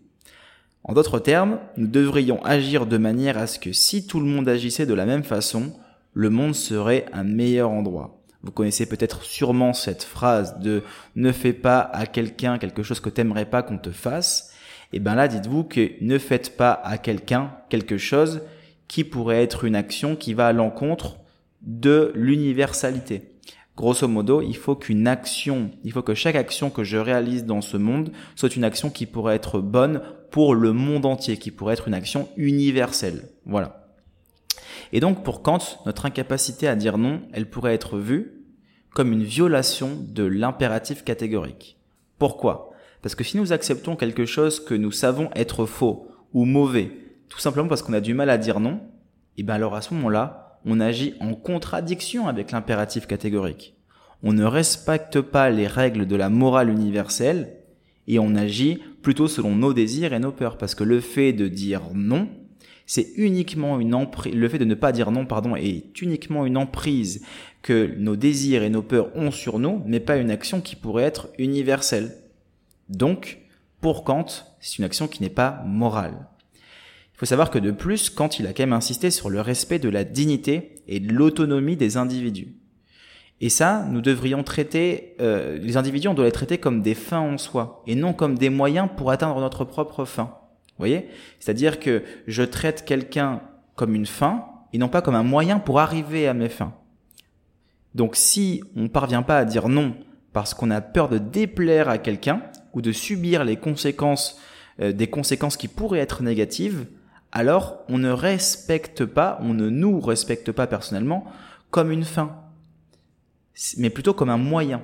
En 0.82 0.93
d'autres 0.93 1.19
termes, 1.19 1.61
nous 1.76 1.87
devrions 1.87 2.43
agir 2.44 2.87
de 2.87 2.99
manière 2.99 3.38
à 3.38 3.47
ce 3.47 3.59
que 3.59 3.73
si 3.73 4.06
tout 4.06 4.21
le 4.21 4.26
monde 4.26 4.49
agissait 4.49 4.87
de 4.87 4.94
la 4.94 5.06
même 5.06 5.23
façon, 5.23 5.73
le 6.12 6.31
monde 6.31 6.55
serait 6.55 7.06
un 7.12 7.25
meilleur 7.25 7.71
endroit. 7.71 8.21
Vous 8.43 8.50
connaissez 8.50 8.87
peut-être 8.87 9.23
sûrement 9.23 9.73
cette 9.73 10.03
phrase 10.03 10.59
de 10.59 10.82
ne 11.17 11.32
fais 11.32 11.55
pas 11.55 11.81
à 11.81 12.06
quelqu'un 12.06 12.59
quelque 12.59 12.82
chose 12.82 13.00
que 13.00 13.09
t'aimerais 13.09 13.47
pas 13.47 13.62
qu'on 13.62 13.79
te 13.79 13.91
fasse 13.91 14.53
et 14.92 14.98
eh 14.98 15.00
bien 15.00 15.14
là, 15.14 15.26
dites-vous 15.26 15.64
que 15.64 15.92
ne 16.02 16.19
faites 16.19 16.56
pas 16.56 16.72
à 16.72 16.98
quelqu'un 16.98 17.52
quelque 17.69 17.98
chose 17.98 18.42
qui 18.86 19.02
pourrait 19.02 19.42
être 19.42 19.64
une 19.64 19.75
action 19.75 20.14
qui 20.14 20.34
va 20.34 20.48
à 20.48 20.52
l'encontre 20.52 21.19
de 21.62 22.12
l'universalité. 22.14 23.31
Grosso 23.76 24.06
modo, 24.06 24.40
il 24.40 24.56
faut 24.56 24.76
qu'une 24.76 25.08
action, 25.08 25.70
il 25.82 25.90
faut 25.90 26.02
que 26.02 26.14
chaque 26.14 26.36
action 26.36 26.70
que 26.70 26.84
je 26.84 26.96
réalise 26.96 27.44
dans 27.44 27.60
ce 27.60 27.76
monde 27.76 28.12
soit 28.36 28.54
une 28.54 28.62
action 28.62 28.88
qui 28.88 29.06
pourrait 29.06 29.34
être 29.34 29.58
bonne 29.58 30.00
pour 30.31 30.54
le 30.54 30.72
monde 30.72 31.06
entier, 31.06 31.38
qui 31.38 31.50
pourrait 31.50 31.75
être 31.75 31.88
une 31.88 31.94
action 31.94 32.28
universelle. 32.37 33.28
Voilà. 33.46 33.88
Et 34.92 35.00
donc 35.00 35.25
pour 35.25 35.42
Kant, 35.42 35.58
notre 35.87 36.06
incapacité 36.06 36.69
à 36.69 36.76
dire 36.76 36.98
non, 36.98 37.22
elle 37.32 37.50
pourrait 37.50 37.75
être 37.75 37.98
vue 37.98 38.44
comme 38.90 39.12
une 39.12 39.25
violation 39.25 39.90
de 40.00 40.23
l'impératif 40.23 41.02
catégorique. 41.02 41.76
Pourquoi? 42.18 42.74
Parce 43.04 43.14
que 43.14 43.23
si 43.23 43.37
nous 43.37 43.52
acceptons 43.52 43.96
quelque 43.96 44.25
chose 44.25 44.61
que 44.61 44.73
nous 44.73 44.90
savons 44.90 45.28
être 45.37 45.66
faux 45.66 46.08
ou 46.32 46.46
mauvais, 46.46 46.90
tout 47.28 47.38
simplement 47.38 47.68
parce 47.68 47.82
qu'on 47.82 47.92
a 47.92 48.00
du 48.00 48.14
mal 48.14 48.30
à 48.30 48.38
dire 48.38 48.61
non, 48.61 48.76
et 48.76 49.40
eh 49.40 49.42
bien 49.42 49.56
alors 49.56 49.75
à 49.75 49.82
ce 49.82 49.92
moment-là, 49.92 50.58
on 50.64 50.80
agit 50.80 51.12
en 51.20 51.34
contradiction 51.34 52.28
avec 52.28 52.50
l'impératif 52.50 53.06
catégorique. 53.06 53.76
On 54.23 54.32
ne 54.32 54.46
respecte 54.46 55.20
pas 55.20 55.50
les 55.50 55.66
règles 55.66 56.06
de 56.06 56.16
la 56.16 56.30
morale 56.30 56.70
universelle 56.70 57.58
et 58.08 58.18
on 58.18 58.34
agit 58.34 58.80
plutôt 59.02 59.28
selon 59.28 59.54
nos 59.54 59.75
désirs 59.75 60.14
et 60.14 60.18
nos 60.18 60.32
peurs 60.32 60.56
parce 60.56 60.75
que 60.75 60.82
le 60.82 61.00
fait 61.00 61.34
de 61.34 61.46
dire 61.46 61.82
non, 61.92 62.30
c'est 62.87 63.08
uniquement 63.16 63.80
une 63.80 63.94
emprise, 63.94 64.34
le 64.34 64.49
fait 64.49 64.58
de 64.58 64.64
ne 64.64 64.75
pas 64.75 64.92
dire 64.92 65.11
non, 65.11 65.26
pardon, 65.26 65.56
est 65.56 66.00
uniquement 66.00 66.46
une 66.46 66.56
emprise 66.56 67.23
que 67.61 67.94
nos 67.99 68.16
désirs 68.16 68.62
et 68.62 68.70
nos 68.70 68.80
peurs 68.80 69.14
ont 69.14 69.30
sur 69.30 69.58
nous, 69.58 69.82
mais 69.84 70.00
pas 70.00 70.16
une 70.16 70.30
action 70.30 70.62
qui 70.62 70.75
pourrait 70.75 71.04
être 71.04 71.28
universelle. 71.37 72.24
Donc, 72.88 73.38
pour 73.81 74.05
Kant, 74.05 74.26
c'est 74.61 74.79
une 74.79 74.85
action 74.85 75.09
qui 75.09 75.23
n'est 75.23 75.31
pas 75.31 75.62
morale. 75.67 76.26
Il 77.14 77.19
faut 77.19 77.26
savoir 77.26 77.50
que 77.50 77.59
de 77.59 77.71
plus, 77.71 78.11
Kant 78.11 78.29
il 78.38 78.47
a 78.47 78.53
quand 78.53 78.62
même 78.62 78.73
insisté 78.73 79.11
sur 79.11 79.31
le 79.31 79.41
respect 79.41 79.79
de 79.79 79.88
la 79.88 80.05
dignité 80.05 80.83
et 80.88 81.00
de 81.00 81.12
l'autonomie 81.12 81.76
des 81.76 81.97
individus. 81.97 82.57
Et 83.41 83.49
ça, 83.49 83.85
nous 83.91 84.00
devrions 84.00 84.43
traiter, 84.43 85.17
euh, 85.21 85.59
les 85.59 85.76
individus, 85.76 86.09
on 86.09 86.14
doit 86.14 86.25
les 86.25 86.33
traiter 86.33 86.59
comme 86.59 86.83
des 86.83 86.95
fins 86.95 87.21
en 87.21 87.38
soi, 87.38 87.83
et 87.87 87.95
non 87.95 88.12
comme 88.12 88.38
des 88.38 88.49
moyens 88.49 88.88
pour 88.97 89.11
atteindre 89.11 89.41
notre 89.41 89.64
propre 89.64 90.05
fin. 90.05 90.25
Vous 90.69 90.79
voyez? 90.79 91.09
C'est-à-dire 91.41 91.79
que 91.79 92.03
je 92.26 92.43
traite 92.43 92.85
quelqu'un 92.85 93.43
comme 93.76 93.95
une 93.95 94.07
fin, 94.07 94.47
et 94.73 94.79
non 94.79 94.88
pas 94.88 95.03
comme 95.03 95.14
un 95.14 95.23
moyen 95.23 95.59
pour 95.59 95.79
arriver 95.81 96.26
à 96.26 96.35
mes 96.35 96.49
fins. 96.49 96.75
Donc 97.95 98.17
si 98.17 98.62
on 98.76 98.83
ne 98.83 98.88
parvient 98.88 99.23
pas 99.23 99.38
à 99.38 99.45
dire 99.45 99.69
non 99.69 99.95
parce 100.33 100.53
qu'on 100.53 100.71
a 100.73 100.81
peur 100.81 101.09
de 101.09 101.19
déplaire 101.19 101.88
à 101.88 101.99
quelqu'un, 101.99 102.43
ou 102.75 102.83
de 102.83 102.93
subir 102.93 103.45
les 103.45 103.57
conséquences, 103.57 104.38
euh, 104.81 104.93
des 104.93 105.09
conséquences 105.09 105.57
qui 105.57 105.69
pourraient 105.69 106.00
être 106.00 106.23
négatives, 106.23 106.87
alors 107.33 107.78
on 107.88 107.99
ne 107.99 108.11
respecte 108.11 109.04
pas, 109.04 109.38
on 109.40 109.54
ne 109.54 109.69
nous 109.69 110.00
respecte 110.00 110.52
pas 110.52 110.66
personnellement 110.66 111.25
comme 111.71 111.90
une 111.90 112.04
fin, 112.04 112.37
mais 113.76 113.90
plutôt 113.90 114.14
comme 114.14 114.31
un 114.31 114.37
moyen. 114.37 114.83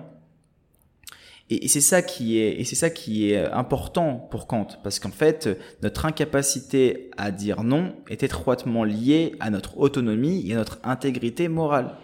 Et 1.53 1.67
c'est 1.67 1.81
ça 1.81 2.01
qui 2.01 2.39
est, 2.39 2.61
et 2.61 2.65
c'est 2.65 2.77
ça 2.77 2.91
qui 2.91 3.33
est 3.33 3.45
important 3.51 4.29
pour 4.31 4.47
Kant, 4.47 4.69
parce 4.85 5.01
qu'en 5.01 5.11
fait, 5.11 5.49
notre 5.83 6.07
incapacité 6.07 7.11
à 7.17 7.33
dire 7.33 7.65
non 7.65 7.97
est 8.09 8.23
étroitement 8.23 8.85
liée 8.85 9.35
à 9.41 9.51
notre 9.51 9.79
autonomie 9.79 10.49
et 10.49 10.55
à 10.55 10.59
notre 10.59 10.79
intégrité 10.85 11.49
morale. 11.49 11.97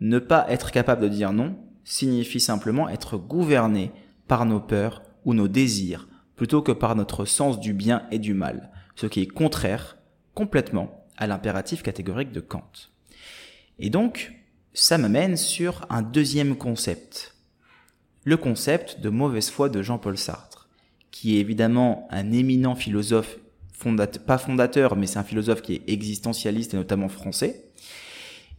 Ne 0.00 0.18
pas 0.18 0.44
être 0.50 0.70
capable 0.70 1.02
de 1.02 1.08
dire 1.08 1.32
non 1.32 1.56
signifie 1.82 2.40
simplement 2.40 2.88
être 2.90 3.16
gouverné 3.16 3.90
par 4.28 4.44
nos 4.44 4.60
peurs 4.60 5.02
ou 5.24 5.34
nos 5.34 5.48
désirs, 5.48 6.08
plutôt 6.36 6.62
que 6.62 6.72
par 6.72 6.96
notre 6.96 7.24
sens 7.24 7.60
du 7.60 7.72
bien 7.72 8.06
et 8.10 8.18
du 8.18 8.34
mal, 8.34 8.70
ce 8.96 9.06
qui 9.06 9.20
est 9.20 9.26
contraire 9.26 9.96
complètement 10.34 11.06
à 11.16 11.26
l'impératif 11.26 11.82
catégorique 11.82 12.32
de 12.32 12.40
Kant. 12.40 12.70
Et 13.78 13.90
donc, 13.90 14.32
ça 14.72 14.98
m'amène 14.98 15.36
sur 15.36 15.86
un 15.90 16.02
deuxième 16.02 16.56
concept, 16.56 17.36
le 18.24 18.36
concept 18.36 19.00
de 19.00 19.08
mauvaise 19.08 19.50
foi 19.50 19.68
de 19.68 19.82
Jean-Paul 19.82 20.18
Sartre, 20.18 20.68
qui 21.10 21.36
est 21.36 21.40
évidemment 21.40 22.08
un 22.10 22.32
éminent 22.32 22.74
philosophe, 22.74 23.38
pas 24.26 24.38
fondateur, 24.38 24.96
mais 24.96 25.06
c'est 25.06 25.18
un 25.18 25.24
philosophe 25.24 25.62
qui 25.62 25.74
est 25.74 25.82
existentialiste 25.88 26.74
et 26.74 26.76
notamment 26.76 27.08
français. 27.08 27.66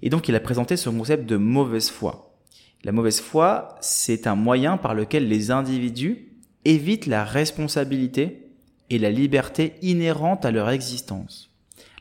Et 0.01 0.09
donc 0.09 0.27
il 0.27 0.35
a 0.35 0.39
présenté 0.39 0.77
ce 0.77 0.89
concept 0.89 1.25
de 1.25 1.35
mauvaise 1.35 1.89
foi. 1.89 2.37
La 2.83 2.91
mauvaise 2.91 3.19
foi, 3.19 3.75
c'est 3.81 4.27
un 4.27 4.35
moyen 4.35 4.77
par 4.77 4.93
lequel 4.93 5.27
les 5.27 5.49
individus 5.49 6.34
évitent 6.65 7.05
la 7.05 7.23
responsabilité 7.23 8.49
et 8.89 8.99
la 8.99 9.09
liberté 9.09 9.75
inhérente 9.81 10.45
à 10.45 10.51
leur 10.51 10.69
existence. 10.69 11.51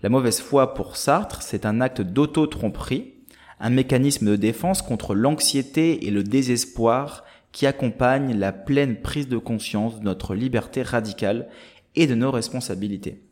La 0.02 0.08
mauvaise 0.08 0.40
foi 0.40 0.74
pour 0.74 0.96
Sartre, 0.96 1.42
c'est 1.42 1.64
un 1.64 1.80
acte 1.80 2.00
d'auto-tromperie, 2.00 3.14
un 3.60 3.70
mécanisme 3.70 4.26
de 4.26 4.36
défense 4.36 4.82
contre 4.82 5.14
l'anxiété 5.14 6.06
et 6.06 6.10
le 6.10 6.22
désespoir 6.22 7.24
qui 7.52 7.66
accompagne 7.66 8.36
la 8.36 8.52
pleine 8.52 9.00
prise 9.00 9.28
de 9.28 9.38
conscience 9.38 10.00
de 10.00 10.04
notre 10.04 10.34
liberté 10.34 10.82
radicale 10.82 11.48
et 11.94 12.06
de 12.06 12.14
nos 12.14 12.30
responsabilités. 12.30 13.22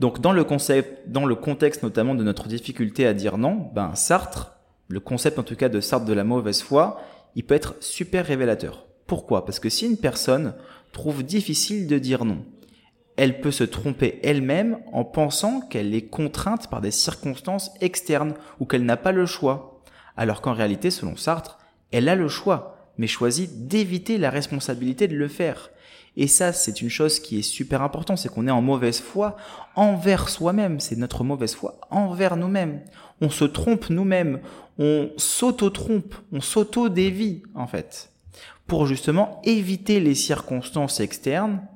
Donc 0.00 0.20
dans 0.20 0.32
le 0.32 0.44
concept, 0.44 1.10
dans 1.10 1.26
le 1.26 1.34
contexte 1.34 1.82
notamment 1.82 2.14
de 2.14 2.22
notre 2.22 2.46
difficulté 2.46 3.06
à 3.06 3.14
dire 3.14 3.36
non, 3.36 3.68
ben 3.74 3.94
Sartre, 3.94 4.52
le 4.86 5.00
concept 5.00 5.38
en 5.38 5.42
tout 5.42 5.56
cas 5.56 5.68
de 5.68 5.80
Sartre 5.80 6.06
de 6.06 6.12
la 6.12 6.24
mauvaise 6.24 6.62
foi, 6.62 7.00
il 7.34 7.44
peut 7.44 7.54
être 7.54 7.74
super 7.80 8.24
révélateur. 8.24 8.87
Pourquoi? 9.08 9.46
Parce 9.46 9.58
que 9.58 9.70
si 9.70 9.86
une 9.86 9.96
personne 9.96 10.54
trouve 10.92 11.24
difficile 11.24 11.86
de 11.86 11.98
dire 11.98 12.26
non, 12.26 12.44
elle 13.16 13.40
peut 13.40 13.50
se 13.50 13.64
tromper 13.64 14.20
elle-même 14.22 14.78
en 14.92 15.02
pensant 15.02 15.62
qu'elle 15.62 15.94
est 15.94 16.06
contrainte 16.06 16.68
par 16.68 16.82
des 16.82 16.90
circonstances 16.90 17.72
externes 17.80 18.34
ou 18.60 18.66
qu'elle 18.66 18.84
n'a 18.84 18.98
pas 18.98 19.12
le 19.12 19.24
choix. 19.24 19.82
Alors 20.16 20.42
qu'en 20.42 20.52
réalité, 20.52 20.90
selon 20.90 21.16
Sartre, 21.16 21.58
elle 21.90 22.08
a 22.10 22.14
le 22.14 22.28
choix, 22.28 22.92
mais 22.98 23.06
choisit 23.06 23.66
d'éviter 23.66 24.18
la 24.18 24.28
responsabilité 24.28 25.08
de 25.08 25.16
le 25.16 25.26
faire. 25.26 25.70
Et 26.16 26.26
ça, 26.26 26.52
c'est 26.52 26.82
une 26.82 26.90
chose 26.90 27.18
qui 27.18 27.38
est 27.38 27.42
super 27.42 27.80
importante, 27.80 28.18
c'est 28.18 28.28
qu'on 28.28 28.46
est 28.46 28.52
en 28.52 28.60
mauvaise 28.60 29.00
foi 29.00 29.36
envers 29.74 30.28
soi-même, 30.28 30.80
c'est 30.80 30.96
notre 30.96 31.24
mauvaise 31.24 31.54
foi 31.54 31.80
envers 31.90 32.36
nous-mêmes. 32.36 32.82
On 33.22 33.30
se 33.30 33.46
trompe 33.46 33.88
nous-mêmes, 33.88 34.40
on 34.78 35.10
s'auto-trompe, 35.16 36.14
on 36.30 36.40
s'auto-dévie, 36.40 37.42
en 37.54 37.66
fait, 37.66 38.10
pour 38.68 38.86
justement 38.86 39.40
éviter 39.44 39.98
les 39.98 40.14
circonstances 40.14 41.00
externes, 41.00 41.66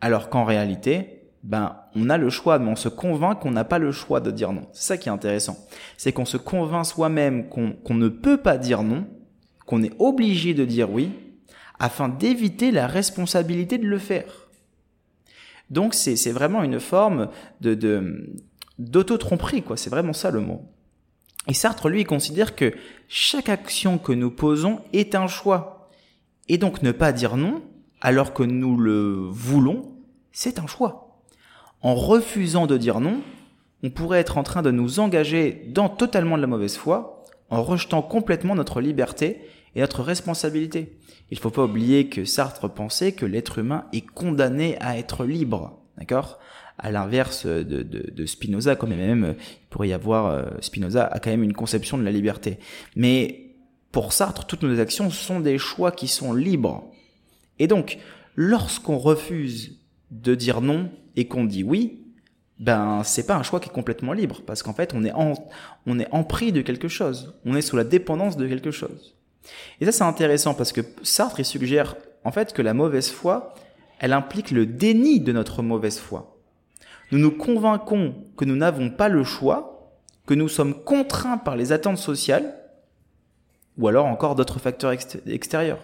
alors 0.00 0.28
qu'en 0.28 0.44
réalité, 0.44 1.22
ben, 1.44 1.76
on 1.94 2.10
a 2.10 2.18
le 2.18 2.28
choix, 2.28 2.58
mais 2.58 2.70
on 2.70 2.76
se 2.76 2.88
convainc 2.88 3.40
qu'on 3.40 3.52
n'a 3.52 3.64
pas 3.64 3.78
le 3.78 3.92
choix 3.92 4.20
de 4.20 4.32
dire 4.32 4.52
non. 4.52 4.66
C'est 4.72 4.88
ça 4.88 4.96
qui 4.98 5.08
est 5.08 5.12
intéressant. 5.12 5.56
C'est 5.96 6.12
qu'on 6.12 6.24
se 6.24 6.36
convainc 6.36 6.84
soi-même 6.84 7.48
qu'on 7.48 7.94
ne 7.94 8.08
peut 8.08 8.38
pas 8.38 8.58
dire 8.58 8.82
non, 8.82 9.06
qu'on 9.64 9.82
est 9.82 9.94
obligé 9.98 10.52
de 10.52 10.64
dire 10.64 10.90
oui 10.90 11.12
afin 11.78 12.08
d'éviter 12.08 12.72
la 12.72 12.86
responsabilité 12.86 13.78
de 13.78 13.86
le 13.86 13.98
faire. 13.98 14.48
Donc 15.70 15.94
c'est 15.94 16.32
vraiment 16.32 16.62
une 16.62 16.80
forme 16.80 17.28
de 17.60 18.28
d'auto-tromperie, 18.78 19.62
quoi. 19.62 19.76
C'est 19.76 19.90
vraiment 19.90 20.12
ça 20.12 20.30
le 20.30 20.40
mot. 20.40 20.62
Et 21.48 21.54
Sartre, 21.54 21.88
lui, 21.88 22.04
considère 22.04 22.56
que 22.56 22.74
chaque 23.08 23.48
action 23.48 23.98
que 23.98 24.12
nous 24.12 24.30
posons 24.30 24.80
est 24.92 25.14
un 25.14 25.28
choix. 25.28 25.75
Et 26.48 26.58
donc 26.58 26.82
ne 26.82 26.92
pas 26.92 27.12
dire 27.12 27.36
non, 27.36 27.62
alors 28.00 28.32
que 28.32 28.42
nous 28.42 28.76
le 28.76 29.28
voulons, 29.30 29.92
c'est 30.32 30.58
un 30.58 30.66
choix. 30.66 31.20
En 31.82 31.94
refusant 31.94 32.66
de 32.66 32.76
dire 32.76 33.00
non, 33.00 33.20
on 33.82 33.90
pourrait 33.90 34.20
être 34.20 34.38
en 34.38 34.42
train 34.42 34.62
de 34.62 34.70
nous 34.70 35.00
engager 35.00 35.64
dans 35.68 35.88
totalement 35.88 36.36
de 36.36 36.42
la 36.42 36.46
mauvaise 36.46 36.76
foi, 36.76 37.24
en 37.50 37.62
rejetant 37.62 38.02
complètement 38.02 38.54
notre 38.54 38.80
liberté 38.80 39.40
et 39.74 39.80
notre 39.80 40.02
responsabilité. 40.02 40.96
Il 41.30 41.38
ne 41.38 41.40
faut 41.40 41.50
pas 41.50 41.64
oublier 41.64 42.08
que 42.08 42.24
Sartre 42.24 42.68
pensait 42.68 43.12
que 43.12 43.26
l'être 43.26 43.58
humain 43.58 43.84
est 43.92 44.06
condamné 44.06 44.76
à 44.80 44.98
être 44.98 45.24
libre, 45.24 45.78
d'accord? 45.98 46.38
À 46.78 46.90
l'inverse 46.90 47.46
de, 47.46 48.26
Spinoza, 48.26 48.76
quand 48.76 48.86
même, 48.86 49.34
il 49.38 49.68
pourrait 49.70 49.88
y 49.88 49.92
avoir, 49.94 50.26
euh, 50.26 50.44
Spinoza 50.60 51.04
a 51.04 51.18
quand 51.18 51.30
même 51.30 51.42
une 51.42 51.54
conception 51.54 51.96
de 51.96 52.02
la 52.02 52.10
liberté. 52.10 52.58
Mais 52.96 53.45
pour 53.96 54.12
Sartre, 54.12 54.44
toutes 54.44 54.62
nos 54.62 54.78
actions 54.78 55.08
sont 55.08 55.40
des 55.40 55.56
choix 55.56 55.90
qui 55.90 56.06
sont 56.06 56.34
libres. 56.34 56.84
Et 57.58 57.66
donc, 57.66 57.96
lorsqu'on 58.34 58.98
refuse 58.98 59.78
de 60.10 60.34
dire 60.34 60.60
non 60.60 60.90
et 61.16 61.28
qu'on 61.28 61.46
dit 61.46 61.64
oui, 61.64 62.04
ben 62.58 63.00
c'est 63.04 63.26
pas 63.26 63.36
un 63.36 63.42
choix 63.42 63.58
qui 63.58 63.70
est 63.70 63.72
complètement 63.72 64.12
libre 64.12 64.42
parce 64.46 64.62
qu'en 64.62 64.74
fait 64.74 64.92
on 64.92 65.02
est 65.02 65.14
on 65.86 65.98
est 65.98 66.08
empris 66.12 66.52
de 66.52 66.60
quelque 66.60 66.88
chose, 66.88 67.40
on 67.46 67.56
est 67.56 67.62
sous 67.62 67.74
la 67.74 67.84
dépendance 67.84 68.36
de 68.36 68.46
quelque 68.46 68.70
chose. 68.70 69.16
Et 69.80 69.86
ça, 69.86 69.92
c'est 69.92 70.04
intéressant 70.04 70.52
parce 70.52 70.72
que 70.72 70.82
Sartre, 71.02 71.40
il 71.40 71.46
suggère 71.46 71.96
en 72.22 72.32
fait 72.32 72.52
que 72.52 72.60
la 72.60 72.74
mauvaise 72.74 73.08
foi, 73.08 73.54
elle 73.98 74.12
implique 74.12 74.50
le 74.50 74.66
déni 74.66 75.20
de 75.20 75.32
notre 75.32 75.62
mauvaise 75.62 75.98
foi. 75.98 76.36
Nous 77.12 77.18
nous 77.18 77.30
convainquons 77.30 78.14
que 78.36 78.44
nous 78.44 78.56
n'avons 78.56 78.90
pas 78.90 79.08
le 79.08 79.24
choix, 79.24 79.96
que 80.26 80.34
nous 80.34 80.48
sommes 80.48 80.74
contraints 80.84 81.38
par 81.38 81.56
les 81.56 81.72
attentes 81.72 81.96
sociales, 81.96 82.52
ou 83.78 83.88
alors 83.88 84.06
encore 84.06 84.34
d'autres 84.34 84.58
facteurs 84.58 84.92
extérieurs. 85.26 85.80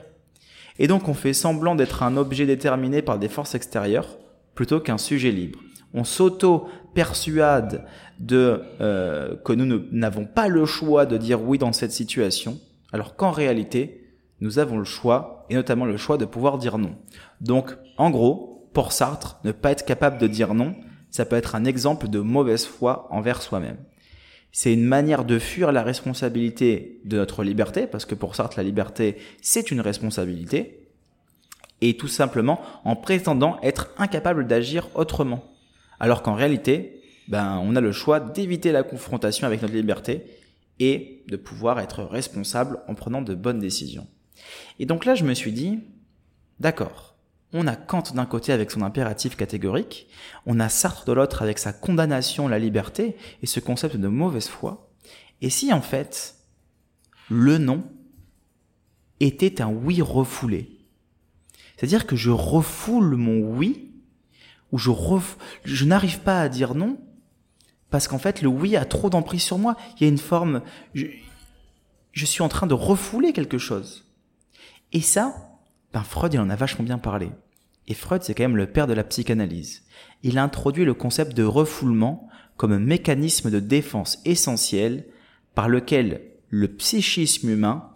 Et 0.78 0.86
donc 0.86 1.08
on 1.08 1.14
fait 1.14 1.32
semblant 1.32 1.74
d'être 1.74 2.02
un 2.02 2.16
objet 2.16 2.46
déterminé 2.46 3.02
par 3.02 3.18
des 3.18 3.28
forces 3.28 3.54
extérieures 3.54 4.18
plutôt 4.54 4.80
qu'un 4.80 4.98
sujet 4.98 5.30
libre. 5.30 5.58
On 5.94 6.04
s'auto-persuade 6.04 7.84
de 8.18 8.62
euh, 8.80 9.36
que 9.44 9.52
nous 9.52 9.84
n'avons 9.90 10.24
pas 10.24 10.48
le 10.48 10.64
choix 10.64 11.06
de 11.06 11.16
dire 11.16 11.42
oui 11.42 11.58
dans 11.58 11.72
cette 11.72 11.92
situation, 11.92 12.58
alors 12.92 13.16
qu'en 13.16 13.30
réalité, 13.30 14.02
nous 14.40 14.58
avons 14.58 14.78
le 14.78 14.84
choix, 14.84 15.46
et 15.50 15.54
notamment 15.54 15.84
le 15.84 15.96
choix 15.96 16.16
de 16.16 16.24
pouvoir 16.24 16.58
dire 16.58 16.78
non. 16.78 16.96
Donc, 17.40 17.76
en 17.98 18.10
gros, 18.10 18.68
pour 18.72 18.92
Sartre, 18.92 19.38
ne 19.44 19.52
pas 19.52 19.70
être 19.70 19.84
capable 19.84 20.18
de 20.18 20.26
dire 20.26 20.54
non, 20.54 20.74
ça 21.10 21.26
peut 21.26 21.36
être 21.36 21.54
un 21.54 21.64
exemple 21.64 22.08
de 22.08 22.20
mauvaise 22.20 22.64
foi 22.64 23.06
envers 23.10 23.42
soi-même. 23.42 23.76
C'est 24.52 24.74
une 24.74 24.84
manière 24.84 25.24
de 25.24 25.38
fuir 25.38 25.72
la 25.72 25.82
responsabilité 25.82 27.00
de 27.04 27.16
notre 27.16 27.42
liberté, 27.42 27.86
parce 27.86 28.04
que 28.04 28.14
pour 28.14 28.36
Sartre, 28.36 28.58
la 28.58 28.62
liberté, 28.62 29.16
c'est 29.40 29.70
une 29.70 29.80
responsabilité, 29.80 30.88
et 31.80 31.96
tout 31.96 32.08
simplement 32.08 32.60
en 32.84 32.94
prétendant 32.94 33.58
être 33.62 33.90
incapable 33.96 34.46
d'agir 34.46 34.88
autrement. 34.94 35.42
Alors 35.98 36.22
qu'en 36.22 36.34
réalité, 36.34 37.00
ben, 37.28 37.60
on 37.64 37.76
a 37.76 37.80
le 37.80 37.92
choix 37.92 38.20
d'éviter 38.20 38.72
la 38.72 38.82
confrontation 38.82 39.46
avec 39.46 39.62
notre 39.62 39.74
liberté 39.74 40.24
et 40.78 41.24
de 41.28 41.36
pouvoir 41.36 41.80
être 41.80 42.02
responsable 42.02 42.80
en 42.88 42.94
prenant 42.94 43.22
de 43.22 43.34
bonnes 43.34 43.58
décisions. 43.58 44.06
Et 44.78 44.86
donc 44.86 45.04
là, 45.04 45.14
je 45.14 45.24
me 45.24 45.34
suis 45.34 45.52
dit, 45.52 45.80
d'accord, 46.60 47.11
on 47.52 47.66
a 47.66 47.76
Kant 47.76 48.02
d'un 48.14 48.26
côté 48.26 48.52
avec 48.52 48.70
son 48.70 48.82
impératif 48.82 49.36
catégorique, 49.36 50.08
on 50.46 50.60
a 50.60 50.68
Sartre 50.68 51.04
de 51.04 51.12
l'autre 51.12 51.42
avec 51.42 51.58
sa 51.58 51.72
condamnation 51.72 52.46
à 52.46 52.50
la 52.50 52.58
liberté 52.58 53.16
et 53.42 53.46
ce 53.46 53.60
concept 53.60 53.96
de 53.96 54.08
mauvaise 54.08 54.48
foi. 54.48 54.90
Et 55.40 55.50
si 55.50 55.72
en 55.72 55.82
fait, 55.82 56.36
le 57.28 57.58
non 57.58 57.84
était 59.20 59.60
un 59.60 59.68
oui 59.68 60.00
refoulé, 60.02 60.78
c'est-à-dire 61.76 62.06
que 62.06 62.16
je 62.16 62.30
refoule 62.30 63.16
mon 63.16 63.40
oui, 63.40 63.90
ou 64.70 64.78
je, 64.78 64.90
je 65.64 65.84
n'arrive 65.84 66.20
pas 66.20 66.40
à 66.40 66.48
dire 66.48 66.74
non, 66.74 66.98
parce 67.92 68.08
qu'en 68.08 68.18
fait, 68.18 68.40
le 68.40 68.48
oui 68.48 68.74
a 68.74 68.86
trop 68.86 69.10
d'emprise 69.10 69.42
sur 69.42 69.58
moi. 69.58 69.76
Il 69.96 70.02
y 70.02 70.06
a 70.06 70.08
une 70.08 70.18
forme, 70.18 70.62
je, 70.94 72.24
suis 72.24 72.42
en 72.42 72.48
train 72.48 72.66
de 72.66 72.72
refouler 72.72 73.34
quelque 73.34 73.58
chose. 73.58 74.06
Et 74.92 75.02
ça, 75.02 75.51
ben 75.92 76.02
Freud, 76.02 76.34
il 76.34 76.40
en 76.40 76.50
a 76.50 76.56
vachement 76.56 76.84
bien 76.84 76.98
parlé. 76.98 77.30
Et 77.88 77.94
Freud, 77.94 78.22
c'est 78.22 78.34
quand 78.34 78.44
même 78.44 78.56
le 78.56 78.66
père 78.66 78.86
de 78.86 78.92
la 78.92 79.04
psychanalyse. 79.04 79.82
Il 80.22 80.38
introduit 80.38 80.84
le 80.84 80.94
concept 80.94 81.36
de 81.36 81.44
refoulement 81.44 82.28
comme 82.56 82.72
un 82.72 82.78
mécanisme 82.78 83.50
de 83.50 83.60
défense 83.60 84.20
essentiel 84.24 85.04
par 85.54 85.68
lequel 85.68 86.22
le 86.48 86.68
psychisme 86.68 87.50
humain 87.50 87.90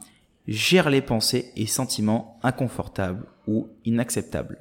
gère 0.49 0.91
les 0.91 1.03
pensées 1.03 1.53
et 1.57 1.67
sentiments 1.67 2.39
inconfortables 2.43 3.27
ou 3.47 3.69
inacceptables. 3.85 4.59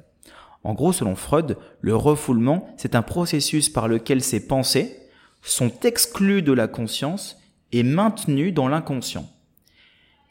En 0.64 0.74
gros, 0.74 0.92
selon 0.92 1.14
Freud, 1.14 1.56
le 1.80 1.94
refoulement, 1.94 2.68
c'est 2.76 2.94
un 2.94 3.02
processus 3.02 3.68
par 3.68 3.88
lequel 3.88 4.22
ces 4.22 4.46
pensées, 4.46 5.00
sont 5.42 5.70
exclus 5.84 6.42
de 6.42 6.52
la 6.52 6.66
conscience 6.66 7.40
et 7.70 7.84
maintenus 7.84 8.52
dans 8.52 8.66
l'inconscient. 8.66 9.30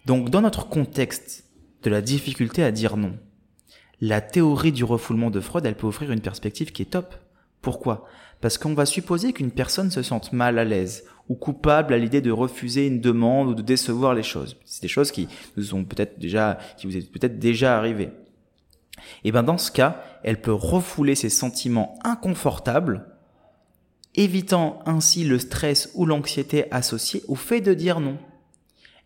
Donc 0.05 0.29
dans 0.29 0.41
notre 0.41 0.67
contexte 0.67 1.44
de 1.85 1.91
la 1.91 2.01
difficulté 2.01 2.63
à 2.63 2.71
dire 2.71 2.97
non. 2.97 3.15
La 4.01 4.19
théorie 4.19 4.71
du 4.71 4.83
refoulement 4.83 5.29
de 5.29 5.39
Freud, 5.39 5.65
elle 5.65 5.77
peut 5.77 5.87
offrir 5.87 6.11
une 6.11 6.19
perspective 6.19 6.71
qui 6.71 6.81
est 6.81 6.85
top. 6.85 7.15
Pourquoi? 7.61 8.07
Parce 8.41 8.57
qu'on 8.57 8.73
va 8.73 8.85
supposer 8.85 9.33
qu'une 9.33 9.51
personne 9.51 9.91
se 9.91 10.01
sente 10.01 10.33
mal 10.33 10.57
à 10.59 10.65
l'aise 10.65 11.05
ou 11.29 11.35
coupable 11.35 11.93
à 11.93 11.97
l'idée 11.97 12.21
de 12.21 12.31
refuser 12.31 12.87
une 12.87 13.01
demande 13.01 13.49
ou 13.49 13.53
de 13.53 13.61
décevoir 13.61 14.13
les 14.13 14.23
choses. 14.23 14.57
C'est 14.65 14.81
des 14.81 14.87
choses 14.87 15.11
qui 15.11 15.27
nous 15.57 15.73
ont 15.75 15.83
peut-être 15.83 16.19
déjà, 16.19 16.57
qui 16.77 16.87
vous 16.87 16.97
est 16.97 17.09
peut-être 17.09 17.39
déjà 17.39 17.77
arrivé. 17.77 18.09
Et 19.23 19.31
ben 19.31 19.43
dans 19.43 19.57
ce 19.57 19.71
cas, 19.71 20.03
elle 20.23 20.41
peut 20.41 20.53
refouler 20.53 21.15
ses 21.15 21.29
sentiments 21.29 21.97
inconfortables, 22.03 23.05
évitant 24.15 24.79
ainsi 24.85 25.23
le 25.23 25.37
stress 25.37 25.91
ou 25.93 26.05
l'anxiété 26.05 26.71
associés 26.71 27.23
au 27.27 27.35
fait 27.35 27.61
de 27.61 27.73
dire 27.73 27.99
non. 27.99 28.17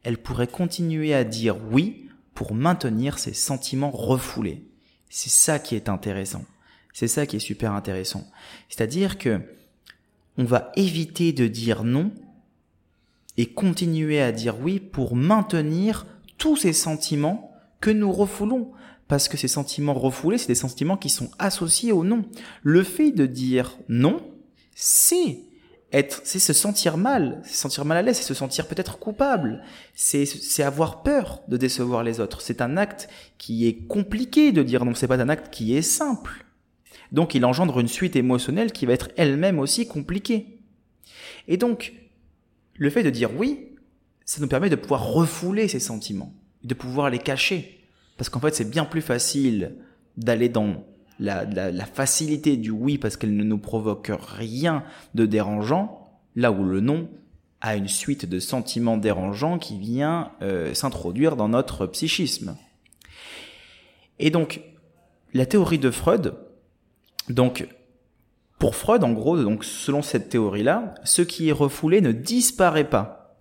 Elle 0.04 0.18
pourrait 0.18 0.48
continuer 0.48 1.14
à 1.14 1.26
dire 1.26 1.58
oui 1.72 2.09
pour 2.40 2.54
maintenir 2.54 3.20
ses 3.20 3.34
sentiments 3.34 3.92
refoulés. 3.92 4.64
C'est 5.10 5.30
ça 5.30 5.60
qui 5.60 5.76
est 5.76 5.90
intéressant. 5.90 6.46
C'est 6.94 7.10
ça 7.10 7.26
qui 7.26 7.36
est 7.36 7.40
super 7.40 7.74
intéressant. 7.74 8.26
C'est-à-dire 8.70 9.18
que 9.18 9.42
on 10.38 10.46
va 10.46 10.72
éviter 10.78 11.34
de 11.34 11.48
dire 11.48 11.84
non 11.84 12.14
et 13.36 13.48
continuer 13.48 14.22
à 14.22 14.32
dire 14.32 14.58
oui 14.58 14.80
pour 14.80 15.18
maintenir 15.18 16.08
tous 16.38 16.56
ces 16.56 16.72
sentiments 16.72 17.52
que 17.82 17.90
nous 17.90 18.14
refoulons. 18.14 18.72
Parce 19.10 19.28
que 19.28 19.36
ces 19.36 19.50
sentiments 19.50 19.94
refoulés, 19.94 20.38
c'est 20.38 20.48
des 20.48 20.56
sentiments 20.56 20.96
qui 20.96 21.10
sont 21.10 21.32
associés 21.40 21.92
au 21.92 22.06
non. 22.06 22.24
Le 22.64 22.84
fait 22.84 23.12
de 23.12 23.26
dire 23.26 23.78
non, 23.90 24.22
c'est 24.76 25.42
être, 25.92 26.22
c'est 26.24 26.40
se 26.40 26.54
sentir 26.54 26.98
mal, 26.98 27.42
se 27.46 27.56
sentir 27.56 27.86
mal 27.86 27.98
à 27.98 28.02
l'aise, 28.02 28.18
c'est 28.18 28.24
se 28.24 28.34
sentir 28.34 28.68
peut-être 28.68 29.00
coupable, 29.00 29.64
c'est, 29.96 30.26
c'est 30.26 30.64
avoir 30.64 31.02
peur 31.02 31.42
de 31.48 31.58
décevoir 31.58 32.04
les 32.04 32.20
autres. 32.20 32.42
C'est 32.42 32.62
un 32.62 32.78
acte 32.78 33.10
qui 33.38 33.68
est 33.68 33.88
compliqué 33.88 34.52
de 34.52 34.62
dire 34.62 34.86
non, 34.86 34.94
c'est 34.94 35.08
pas 35.08 35.22
un 35.22 35.30
acte 35.30 35.52
qui 35.52 35.76
est 35.76 35.82
simple. 35.82 36.46
Donc 37.12 37.34
il 37.34 37.44
engendre 37.46 37.80
une 37.80 37.88
suite 37.88 38.16
émotionnelle 38.16 38.72
qui 38.72 38.86
va 38.86 38.94
être 38.94 39.10
elle-même 39.18 39.60
aussi 39.60 39.88
compliquée. 39.88 40.60
Et 41.48 41.58
donc, 41.58 41.94
le 42.76 42.90
fait 42.90 43.04
de 43.04 43.10
dire 43.10 43.36
oui, 43.36 43.70
ça 44.26 44.42
nous 44.42 44.48
permet 44.48 44.70
de 44.70 44.76
pouvoir 44.76 45.08
refouler 45.12 45.68
ces 45.68 45.80
sentiments, 45.80 46.34
de 46.64 46.76
pouvoir 46.76 47.10
les 47.10 47.18
cacher. 47.18 47.88
Parce 48.16 48.30
qu'en 48.30 48.40
fait, 48.40 48.54
c'est 48.54 48.70
bien 48.70 48.86
plus 48.86 49.02
facile 49.02 49.78
d'aller 50.18 50.50
dans 50.50 50.86
la, 51.20 51.86
facilité 51.86 52.58
du 52.58 52.72
oui 52.72 52.98
parce 52.98 53.18
qu'elle 53.18 53.36
ne 53.36 53.44
nous 53.44 53.58
provoque 53.58 54.12
rien 54.38 54.84
de 55.16 55.26
dérangeant, 55.26 56.12
là 56.36 56.52
où 56.52 56.64
le 56.64 56.80
non 56.80 57.10
a 57.62 57.76
une 57.76 57.88
suite 57.88 58.26
de 58.26 58.40
sentiments 58.40 58.98
dérangeants 58.98 59.60
qui 59.60 59.78
vient 59.78 60.32
euh, 60.42 60.74
s'introduire 60.74 61.36
dans 61.36 61.50
notre 61.50 61.86
psychisme. 61.88 62.56
Et 64.18 64.30
donc, 64.30 64.62
la 65.34 65.46
théorie 65.46 65.80
de 65.80 65.92
Freud, 65.92 66.36
donc, 67.28 67.68
pour 68.58 68.76
Freud, 68.76 69.04
en 69.04 69.12
gros, 69.12 69.42
donc 69.42 69.64
selon 69.64 70.02
cette 70.02 70.30
théorie-là, 70.30 70.96
ce 71.04 71.22
qui 71.22 71.50
est 71.50 71.54
refoulé 71.54 72.02
ne 72.02 72.12
disparaît 72.12 72.90
pas, 72.90 73.38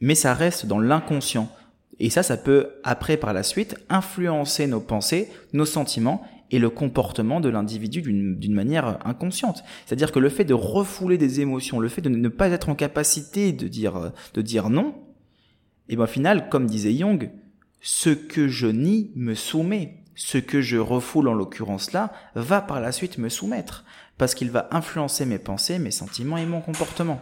mais 0.00 0.14
ça 0.14 0.34
reste 0.34 0.66
dans 0.66 0.78
l'inconscient. 0.78 1.50
Et 1.98 2.10
ça, 2.10 2.22
ça 2.22 2.36
peut, 2.36 2.70
après, 2.82 3.16
par 3.16 3.32
la 3.32 3.42
suite, 3.42 3.76
influencer 3.88 4.66
nos 4.66 4.80
pensées, 4.80 5.30
nos 5.52 5.66
sentiments 5.66 6.26
et 6.52 6.60
le 6.60 6.70
comportement 6.70 7.40
de 7.40 7.48
l'individu 7.48 8.02
d'une 8.02 8.54
manière 8.54 9.04
inconsciente. 9.04 9.64
C'est-à-dire 9.84 10.12
que 10.12 10.20
le 10.20 10.28
fait 10.28 10.44
de 10.44 10.54
refouler 10.54 11.18
des 11.18 11.40
émotions, 11.40 11.80
le 11.80 11.88
fait 11.88 12.02
de 12.02 12.08
ne 12.08 12.28
pas 12.28 12.48
être 12.50 12.68
en 12.68 12.76
capacité 12.76 13.52
de 13.52 13.66
dire, 13.66 14.12
de 14.34 14.42
dire 14.42 14.70
non, 14.70 14.94
et 15.88 15.96
ben 15.96 16.04
au 16.04 16.06
final, 16.06 16.48
comme 16.48 16.66
disait 16.66 16.94
Jung, 16.94 17.30
ce 17.80 18.10
que 18.10 18.46
je 18.46 18.68
nie 18.68 19.10
me 19.16 19.34
soumet 19.34 20.02
ce 20.14 20.38
que 20.38 20.60
je 20.60 20.76
refoule 20.76 21.28
en 21.28 21.34
l'occurrence 21.34 21.92
là 21.92 22.12
va 22.34 22.60
par 22.60 22.80
la 22.80 22.92
suite 22.92 23.18
me 23.18 23.28
soumettre, 23.28 23.84
parce 24.18 24.34
qu'il 24.34 24.50
va 24.50 24.68
influencer 24.70 25.26
mes 25.26 25.38
pensées, 25.38 25.78
mes 25.78 25.90
sentiments 25.90 26.36
et 26.36 26.46
mon 26.46 26.60
comportement. 26.60 27.20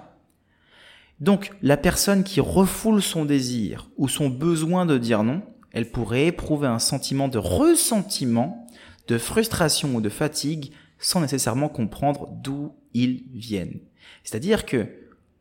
Donc 1.20 1.52
la 1.62 1.76
personne 1.76 2.24
qui 2.24 2.40
refoule 2.40 3.02
son 3.02 3.24
désir 3.24 3.90
ou 3.96 4.08
son 4.08 4.28
besoin 4.28 4.86
de 4.86 4.98
dire 4.98 5.22
non, 5.22 5.42
elle 5.72 5.90
pourrait 5.90 6.26
éprouver 6.26 6.66
un 6.66 6.78
sentiment 6.78 7.28
de 7.28 7.38
ressentiment, 7.38 8.66
de 9.08 9.18
frustration 9.18 9.94
ou 9.94 10.00
de 10.00 10.08
fatigue 10.08 10.72
sans 10.98 11.20
nécessairement 11.20 11.68
comprendre 11.68 12.28
d'où 12.42 12.72
ils 12.94 13.24
viennent. 13.32 13.80
C'est-à-dire 14.24 14.66
que 14.66 14.86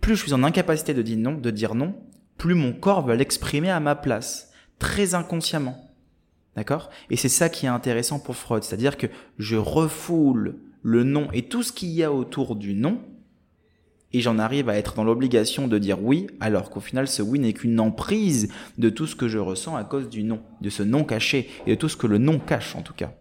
plus 0.02 0.15
je 0.15 0.24
suis 0.24 0.34
en 0.34 0.43
incapacité 0.43 0.93
de 0.93 1.02
dire 1.02 1.17
non, 1.17 1.34
de 1.34 1.52
dire 1.52 1.76
non, 1.76 1.95
plus 2.38 2.56
mon 2.56 2.74
corps 2.74 3.06
va 3.06 3.15
l'exprimer 3.15 3.69
à 3.69 3.80
ma 3.80 3.95
place, 3.95 4.52
très 4.80 5.13
inconsciemment. 5.13 5.86
D'accord? 6.56 6.89
Et 7.10 7.15
c'est 7.15 7.30
ça 7.30 7.50
qui 7.50 7.65
est 7.65 7.69
intéressant 7.69 8.19
pour 8.19 8.36
Freud, 8.36 8.63
c'est-à-dire 8.63 8.98
que 8.98 9.08
je 9.38 9.56
refoule 9.56 10.58
le 10.82 11.04
nom 11.04 11.30
et 11.32 11.43
tout 11.43 11.63
ce 11.63 11.72
qu'il 11.72 11.89
y 11.89 12.04
a 12.04 12.12
autour 12.12 12.56
du 12.56 12.74
nom, 12.74 13.00
et 14.12 14.22
j'en 14.22 14.39
arrive 14.39 14.69
à 14.69 14.78
être 14.78 14.95
dans 14.95 15.04
l'obligation 15.04 15.67
de 15.67 15.78
dire 15.78 16.04
oui, 16.04 16.28
alors 16.39 16.69
qu'au 16.69 16.80
final 16.80 17.08
ce 17.08 17.22
oui 17.22 17.39
n'est 17.39 17.54
qu'une 17.54 17.80
emprise 17.80 18.52
de 18.78 18.89
tout 18.89 19.06
ce 19.06 19.15
que 19.15 19.28
je 19.28 19.38
ressens 19.38 19.76
à 19.76 19.84
cause 19.84 20.10
du 20.10 20.24
nom, 20.24 20.41
de 20.62 20.69
ce 20.69 20.82
nom 20.82 21.04
caché, 21.04 21.50
et 21.67 21.72
de 21.72 21.76
tout 21.76 21.89
ce 21.89 21.98
que 21.98 22.08
le 22.08 22.17
nom 22.17 22.39
cache 22.39 22.76
en 22.76 22.82
tout 22.82 22.93
cas. 22.93 23.13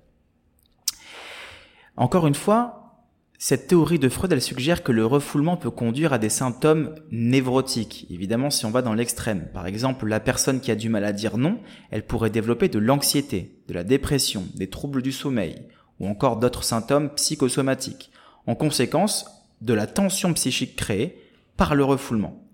Encore 1.98 2.28
une 2.28 2.36
fois, 2.36 2.94
cette 3.38 3.66
théorie 3.66 3.98
de 3.98 4.08
Freud, 4.08 4.32
elle 4.32 4.40
suggère 4.40 4.84
que 4.84 4.92
le 4.92 5.04
refoulement 5.04 5.56
peut 5.56 5.72
conduire 5.72 6.12
à 6.12 6.18
des 6.18 6.28
symptômes 6.28 6.94
névrotiques. 7.10 8.06
Évidemment, 8.08 8.50
si 8.50 8.64
on 8.66 8.70
va 8.70 8.82
dans 8.82 8.94
l'extrême. 8.94 9.48
Par 9.52 9.66
exemple, 9.66 10.06
la 10.06 10.20
personne 10.20 10.60
qui 10.60 10.70
a 10.70 10.76
du 10.76 10.90
mal 10.90 11.04
à 11.04 11.12
dire 11.12 11.38
non, 11.38 11.58
elle 11.90 12.06
pourrait 12.06 12.30
développer 12.30 12.68
de 12.68 12.78
l'anxiété, 12.78 13.58
de 13.66 13.74
la 13.74 13.82
dépression, 13.82 14.44
des 14.54 14.70
troubles 14.70 15.02
du 15.02 15.10
sommeil, 15.10 15.56
ou 15.98 16.06
encore 16.06 16.36
d'autres 16.36 16.62
symptômes 16.62 17.10
psychosomatiques. 17.16 18.12
En 18.46 18.54
conséquence, 18.54 19.26
de 19.60 19.74
la 19.74 19.88
tension 19.88 20.32
psychique 20.34 20.76
créée 20.76 21.20
par 21.56 21.74
le 21.74 21.82
refoulement. 21.82 22.44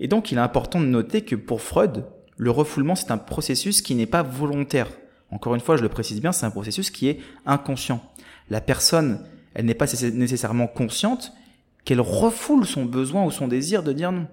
Et 0.00 0.08
donc, 0.08 0.32
il 0.32 0.38
est 0.38 0.40
important 0.40 0.80
de 0.80 0.86
noter 0.86 1.22
que 1.22 1.36
pour 1.36 1.62
Freud, 1.62 2.06
le 2.36 2.50
refoulement, 2.50 2.96
c'est 2.96 3.12
un 3.12 3.18
processus 3.18 3.82
qui 3.82 3.94
n'est 3.94 4.06
pas 4.06 4.24
volontaire. 4.24 4.88
Encore 5.30 5.54
une 5.54 5.60
fois, 5.60 5.76
je 5.76 5.82
le 5.82 5.88
précise 5.88 6.20
bien, 6.20 6.32
c'est 6.32 6.46
un 6.46 6.50
processus 6.50 6.90
qui 6.90 7.08
est 7.08 7.20
inconscient. 7.46 8.00
La 8.50 8.60
personne 8.60 9.20
elle 9.54 9.66
n'est 9.66 9.74
pas 9.74 9.86
nécessairement 10.12 10.66
consciente 10.66 11.32
qu'elle 11.84 12.00
refoule 12.00 12.66
son 12.66 12.84
besoin 12.84 13.24
ou 13.24 13.30
son 13.30 13.48
désir 13.48 13.82
de 13.82 13.92
dire 13.92 14.12
non. 14.12 14.26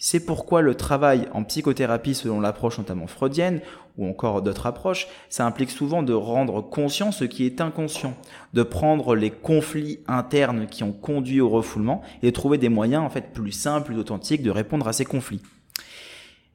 C'est 0.00 0.20
pourquoi 0.20 0.62
le 0.62 0.76
travail 0.76 1.26
en 1.32 1.42
psychothérapie, 1.42 2.14
selon 2.14 2.40
l'approche 2.40 2.78
notamment 2.78 3.08
freudienne 3.08 3.60
ou 3.96 4.06
encore 4.06 4.42
d'autres 4.42 4.66
approches, 4.66 5.08
ça 5.28 5.44
implique 5.44 5.72
souvent 5.72 6.04
de 6.04 6.12
rendre 6.12 6.60
conscient 6.60 7.10
ce 7.10 7.24
qui 7.24 7.44
est 7.44 7.60
inconscient, 7.60 8.14
de 8.54 8.62
prendre 8.62 9.16
les 9.16 9.32
conflits 9.32 9.98
internes 10.06 10.68
qui 10.68 10.84
ont 10.84 10.92
conduit 10.92 11.40
au 11.40 11.48
refoulement 11.48 12.02
et 12.22 12.26
de 12.26 12.30
trouver 12.30 12.58
des 12.58 12.68
moyens 12.68 13.02
en 13.02 13.10
fait 13.10 13.32
plus 13.32 13.50
simples, 13.50 13.86
plus 13.86 13.98
authentiques 13.98 14.44
de 14.44 14.52
répondre 14.52 14.86
à 14.86 14.92
ces 14.92 15.04
conflits. 15.04 15.42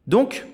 Donc, 0.07 0.47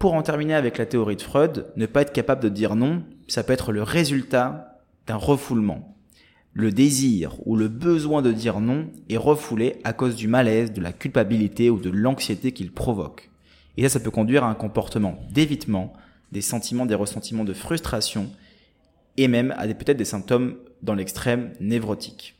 pour 0.00 0.14
en 0.14 0.22
terminer 0.22 0.54
avec 0.54 0.78
la 0.78 0.86
théorie 0.86 1.14
de 1.14 1.22
Freud, 1.22 1.72
ne 1.76 1.86
pas 1.86 2.02
être 2.02 2.12
capable 2.12 2.42
de 2.42 2.48
dire 2.48 2.74
non, 2.74 3.04
ça 3.28 3.44
peut 3.44 3.52
être 3.52 3.70
le 3.70 3.84
résultat 3.84 4.80
d'un 5.06 5.14
refoulement 5.14 5.92
le 6.54 6.70
désir 6.70 7.36
ou 7.46 7.56
le 7.56 7.68
besoin 7.68 8.22
de 8.22 8.32
dire 8.32 8.60
non 8.60 8.90
est 9.08 9.16
refoulé 9.16 9.76
à 9.84 9.92
cause 9.92 10.16
du 10.16 10.28
malaise, 10.28 10.72
de 10.72 10.80
la 10.80 10.92
culpabilité 10.92 11.70
ou 11.70 11.78
de 11.78 11.90
l'anxiété 11.90 12.52
qu'il 12.52 12.72
provoque. 12.72 13.30
Et 13.76 13.82
ça, 13.82 13.88
ça 13.88 14.00
peut 14.00 14.10
conduire 14.10 14.44
à 14.44 14.50
un 14.50 14.54
comportement 14.54 15.18
d'évitement, 15.30 15.94
des 16.30 16.42
sentiments, 16.42 16.86
des 16.86 16.94
ressentiments 16.94 17.44
de 17.44 17.54
frustration, 17.54 18.30
et 19.16 19.28
même 19.28 19.54
à 19.56 19.66
peut-être 19.66 19.96
des 19.96 20.04
symptômes 20.04 20.56
dans 20.82 20.94
l'extrême 20.94 21.52
névrotique. 21.60 22.34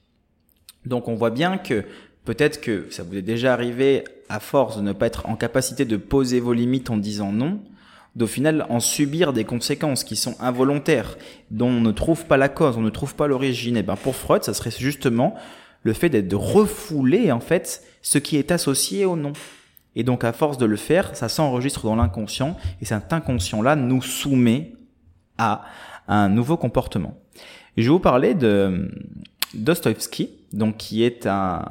Donc 0.85 1.09
on 1.09 1.15
voit 1.15 1.31
bien 1.31 1.59
que 1.59 1.85
peut-être 2.25 2.61
que 2.61 2.89
ça 2.91 3.03
vous 3.03 3.17
est 3.17 3.23
déjà 3.23 3.53
arrivé 3.53 4.05
à 4.29 4.41
force 4.41 4.77
de 4.77 4.83
ne 4.83 4.93
pas 4.93 5.07
être 5.07 5.29
en 5.29 5.37
capacité 5.37 5.85
de 5.85 5.97
poser 5.97 6.41
vos 6.41 6.53
limites 6.53 6.91
en 6.91 6.97
disant 6.97 7.33
non, 7.33 7.61
d'au 8.15 8.27
final 8.27 8.67
en 8.69 8.81
subir 8.81 9.33
des 9.33 9.45
conséquences 9.45 10.05
qui 10.05 10.17
sont 10.17 10.37
involontaires, 10.41 11.17
dont 11.51 11.69
on 11.69 11.81
ne 11.81 11.93
trouve 11.93 12.27
pas 12.27 12.37
la 12.37 12.49
cause, 12.49 12.77
on 12.77 12.83
ne 12.83 12.91
trouve 12.91 13.15
pas 13.15 13.27
l'origine. 13.27 13.77
Et 13.77 13.81
eh 13.81 13.83
ben 13.83 13.97
pour 13.97 14.15
Freud, 14.15 14.45
ça 14.45 14.55
serait 14.55 14.71
justement 14.71 15.35
le 15.83 15.93
fait 15.93 16.09
d'être 16.09 16.29
de 16.29 16.37
refouler 16.37 17.33
en 17.33 17.41
fait 17.41 17.83
ce 18.03 18.19
qui 18.19 18.37
est 18.37 18.51
associé 18.51 19.05
au 19.05 19.17
nom. 19.17 19.33
Et 19.97 20.05
donc 20.05 20.25
à 20.25 20.33
force 20.33 20.59
de 20.59 20.67
le 20.67 20.77
faire, 20.77 21.17
ça 21.17 21.29
s'enregistre 21.29 21.85
dans 21.85 21.97
l'inconscient 21.97 22.57
et 22.81 22.85
cet 22.85 23.13
inconscient-là 23.13 23.77
nous 23.77 24.03
soumet 24.03 24.73
à 25.39 25.65
un 26.09 26.29
nouveau 26.29 26.57
comportement. 26.57 27.19
Et 27.77 27.83
je 27.83 27.89
vais 27.89 27.93
vous 27.93 28.01
parler 28.01 28.35
de 28.35 28.91
Dostoevsky, 29.55 30.31
donc 30.53 30.77
qui 30.77 31.03
est 31.03 31.27
un 31.27 31.65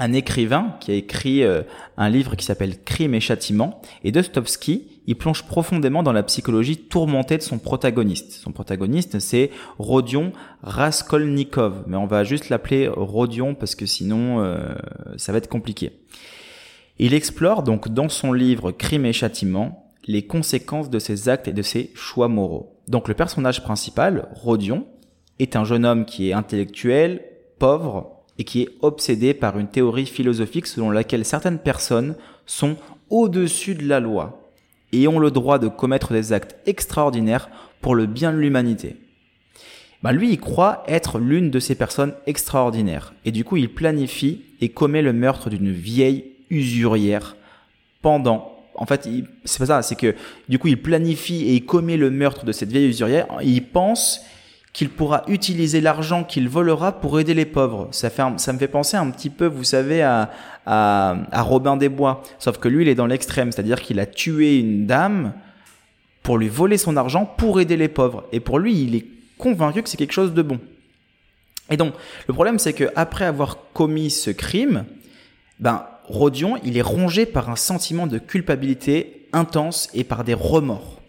un 0.00 0.14
écrivain 0.14 0.76
qui 0.80 0.90
a 0.90 0.94
écrit 0.94 1.44
euh, 1.44 1.62
un 1.98 2.08
livre 2.08 2.34
qui 2.34 2.44
s'appelle 2.46 2.82
Crime 2.82 3.14
et 3.14 3.20
châtiment. 3.20 3.82
Et 4.02 4.12
Dostoevsky, 4.12 5.02
il 5.06 5.16
plonge 5.16 5.44
profondément 5.44 6.02
dans 6.02 6.14
la 6.14 6.22
psychologie 6.22 6.78
tourmentée 6.78 7.36
de 7.36 7.42
son 7.42 7.58
protagoniste. 7.58 8.32
Son 8.32 8.50
protagoniste, 8.50 9.18
c'est 9.18 9.50
Rodion 9.78 10.32
Raskolnikov. 10.62 11.84
Mais 11.86 11.98
on 11.98 12.06
va 12.06 12.24
juste 12.24 12.48
l'appeler 12.48 12.88
Rodion 12.88 13.54
parce 13.54 13.74
que 13.74 13.84
sinon, 13.84 14.42
euh, 14.42 14.74
ça 15.18 15.32
va 15.32 15.38
être 15.38 15.50
compliqué. 15.50 15.92
Il 16.98 17.12
explore 17.12 17.62
donc 17.62 17.88
dans 17.88 18.08
son 18.08 18.32
livre 18.32 18.72
Crime 18.72 19.04
et 19.04 19.12
châtiment 19.12 19.92
les 20.06 20.26
conséquences 20.26 20.88
de 20.88 20.98
ses 20.98 21.28
actes 21.28 21.46
et 21.46 21.52
de 21.52 21.62
ses 21.62 21.90
choix 21.94 22.28
moraux. 22.28 22.80
Donc 22.88 23.06
le 23.06 23.14
personnage 23.14 23.62
principal, 23.62 24.28
Rodion, 24.32 24.86
est 25.38 25.56
un 25.56 25.64
jeune 25.64 25.84
homme 25.84 26.06
qui 26.06 26.30
est 26.30 26.32
intellectuel, 26.32 27.22
pauvre 27.58 28.19
et 28.40 28.44
qui 28.44 28.62
est 28.62 28.70
obsédé 28.80 29.34
par 29.34 29.58
une 29.58 29.68
théorie 29.68 30.06
philosophique 30.06 30.66
selon 30.66 30.90
laquelle 30.90 31.26
certaines 31.26 31.58
personnes 31.58 32.14
sont 32.46 32.76
au-dessus 33.10 33.74
de 33.74 33.86
la 33.86 34.00
loi 34.00 34.50
et 34.92 35.06
ont 35.06 35.18
le 35.18 35.30
droit 35.30 35.58
de 35.58 35.68
commettre 35.68 36.14
des 36.14 36.32
actes 36.32 36.56
extraordinaires 36.64 37.50
pour 37.82 37.94
le 37.94 38.06
bien 38.06 38.32
de 38.32 38.38
l'humanité. 38.38 38.96
Bah 40.02 40.12
lui, 40.12 40.30
il 40.30 40.40
croit 40.40 40.84
être 40.88 41.18
l'une 41.18 41.50
de 41.50 41.60
ces 41.60 41.74
personnes 41.74 42.14
extraordinaires. 42.26 43.12
Et 43.26 43.30
du 43.30 43.44
coup, 43.44 43.58
il 43.58 43.74
planifie 43.74 44.40
et 44.62 44.70
commet 44.70 45.02
le 45.02 45.12
meurtre 45.12 45.50
d'une 45.50 45.70
vieille 45.70 46.24
usurière 46.48 47.36
pendant. 48.00 48.56
En 48.74 48.86
fait, 48.86 49.06
c'est 49.44 49.58
pas 49.58 49.66
ça, 49.66 49.82
c'est 49.82 49.96
que 49.96 50.14
du 50.48 50.58
coup, 50.58 50.68
il 50.68 50.80
planifie 50.80 51.44
et 51.44 51.56
il 51.56 51.66
commet 51.66 51.98
le 51.98 52.08
meurtre 52.08 52.46
de 52.46 52.52
cette 52.52 52.72
vieille 52.72 52.88
usurière. 52.88 53.26
Il 53.42 53.66
pense 53.66 54.22
qu'il 54.72 54.88
pourra 54.88 55.24
utiliser 55.26 55.80
l'argent 55.80 56.22
qu'il 56.22 56.48
volera 56.48 56.92
pour 56.92 57.18
aider 57.18 57.34
les 57.34 57.44
pauvres. 57.44 57.88
Ça, 57.90 58.08
ça 58.10 58.52
me 58.52 58.58
fait 58.58 58.68
penser 58.68 58.96
un 58.96 59.10
petit 59.10 59.30
peu, 59.30 59.46
vous 59.46 59.64
savez, 59.64 60.02
à, 60.02 60.30
à, 60.64 61.16
à 61.32 61.42
Robin 61.42 61.76
des 61.76 61.88
Bois. 61.88 62.22
Sauf 62.38 62.58
que 62.58 62.68
lui, 62.68 62.84
il 62.84 62.88
est 62.88 62.94
dans 62.94 63.06
l'extrême, 63.06 63.50
c'est-à-dire 63.50 63.80
qu'il 63.80 63.98
a 63.98 64.06
tué 64.06 64.58
une 64.58 64.86
dame 64.86 65.32
pour 66.22 66.38
lui 66.38 66.48
voler 66.48 66.78
son 66.78 66.96
argent 66.96 67.24
pour 67.24 67.60
aider 67.60 67.76
les 67.76 67.88
pauvres. 67.88 68.24
Et 68.30 68.40
pour 68.40 68.58
lui, 68.58 68.80
il 68.80 68.94
est 68.94 69.06
convaincu 69.38 69.82
que 69.82 69.88
c'est 69.88 69.96
quelque 69.96 70.12
chose 70.12 70.34
de 70.34 70.42
bon. 70.42 70.60
Et 71.70 71.76
donc, 71.76 71.94
le 72.28 72.34
problème, 72.34 72.58
c'est 72.58 72.72
que 72.72 72.90
après 72.94 73.24
avoir 73.24 73.58
commis 73.72 74.10
ce 74.10 74.30
crime, 74.30 74.84
ben, 75.58 75.84
Rodion, 76.04 76.56
il 76.64 76.76
est 76.76 76.82
rongé 76.82 77.26
par 77.26 77.50
un 77.50 77.56
sentiment 77.56 78.06
de 78.06 78.18
culpabilité 78.18 79.28
intense 79.32 79.88
et 79.94 80.04
par 80.04 80.24
des 80.24 80.34
remords. 80.34 80.99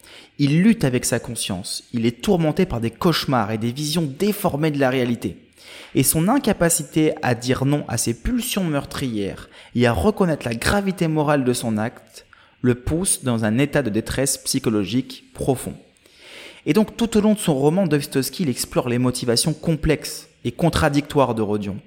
Il 0.44 0.64
lutte 0.64 0.86
avec 0.86 1.06
sa 1.06 1.20
conscience, 1.20 1.84
il 1.94 2.08
est 2.08 2.20
tourmenté 2.20 2.66
par 2.66 2.82
des 2.82 2.90
cauchemars 2.90 3.52
et 3.52 3.60
des 3.60 3.72
visions 3.72 4.02
déformées 4.02 4.72
de 4.72 4.80
la 4.80 4.90
réalité. 4.90 5.38
Et 5.94 6.02
son 6.02 6.28
incapacité 6.28 7.14
à 7.22 7.36
dire 7.36 7.64
non 7.64 7.86
à 7.88 8.00
ses 8.00 8.16
pulsions 8.16 8.64
meurtrières 8.64 9.52
et 9.76 9.86
à 9.86 9.94
reconnaître 9.94 10.48
la 10.48 10.56
gravité 10.56 11.08
morale 11.08 11.44
de 11.44 11.54
son 11.54 11.78
acte 11.78 12.26
le 12.62 12.74
pousse 12.74 13.24
dans 13.24 13.46
un 13.46 13.60
état 13.60 13.84
de 13.84 13.92
détresse 13.92 14.40
psychologique 14.40 15.26
profond. 15.36 15.76
Et 16.66 16.74
donc 16.74 16.98
tout 16.98 17.18
au 17.18 17.22
long 17.22 17.36
de 17.36 17.40
son 17.40 17.54
roman, 17.54 17.86
Dostoevsky 17.86 18.50
explore 18.50 18.90
les 18.90 18.98
motivations 18.98 19.54
complexes 19.54 20.28
et 20.44 20.52
contradictoires 20.52 21.36
de 21.36 21.44
Rodion, 21.44 21.78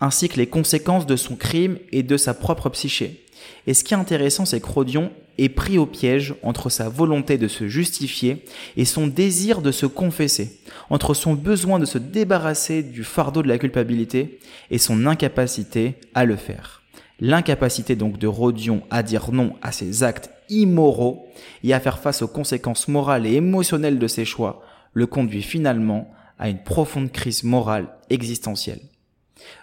ainsi 0.00 0.28
que 0.28 0.38
les 0.38 0.48
conséquences 0.48 1.06
de 1.06 1.14
son 1.14 1.36
crime 1.36 1.78
et 1.92 2.02
de 2.02 2.16
sa 2.16 2.34
propre 2.34 2.70
psyché. 2.70 3.23
Et 3.66 3.74
ce 3.74 3.84
qui 3.84 3.94
est 3.94 3.96
intéressant, 3.96 4.44
c'est 4.44 4.60
que 4.60 4.66
Rodion 4.66 5.10
est 5.38 5.48
pris 5.48 5.78
au 5.78 5.86
piège 5.86 6.34
entre 6.42 6.70
sa 6.70 6.88
volonté 6.88 7.38
de 7.38 7.48
se 7.48 7.68
justifier 7.68 8.44
et 8.76 8.84
son 8.84 9.06
désir 9.06 9.62
de 9.62 9.72
se 9.72 9.86
confesser, 9.86 10.60
entre 10.90 11.14
son 11.14 11.34
besoin 11.34 11.78
de 11.78 11.84
se 11.84 11.98
débarrasser 11.98 12.82
du 12.82 13.04
fardeau 13.04 13.42
de 13.42 13.48
la 13.48 13.58
culpabilité 13.58 14.38
et 14.70 14.78
son 14.78 15.06
incapacité 15.06 15.96
à 16.14 16.24
le 16.24 16.36
faire. 16.36 16.82
L'incapacité 17.20 17.96
donc 17.96 18.18
de 18.18 18.26
Rodion 18.26 18.82
à 18.90 19.02
dire 19.02 19.32
non 19.32 19.54
à 19.62 19.72
ses 19.72 20.02
actes 20.02 20.30
immoraux 20.50 21.26
et 21.62 21.72
à 21.72 21.80
faire 21.80 21.98
face 21.98 22.22
aux 22.22 22.28
conséquences 22.28 22.88
morales 22.88 23.26
et 23.26 23.34
émotionnelles 23.34 23.98
de 23.98 24.08
ses 24.08 24.24
choix 24.24 24.62
le 24.92 25.06
conduit 25.06 25.42
finalement 25.42 26.12
à 26.38 26.48
une 26.48 26.62
profonde 26.62 27.12
crise 27.12 27.44
morale 27.44 27.88
existentielle. 28.10 28.80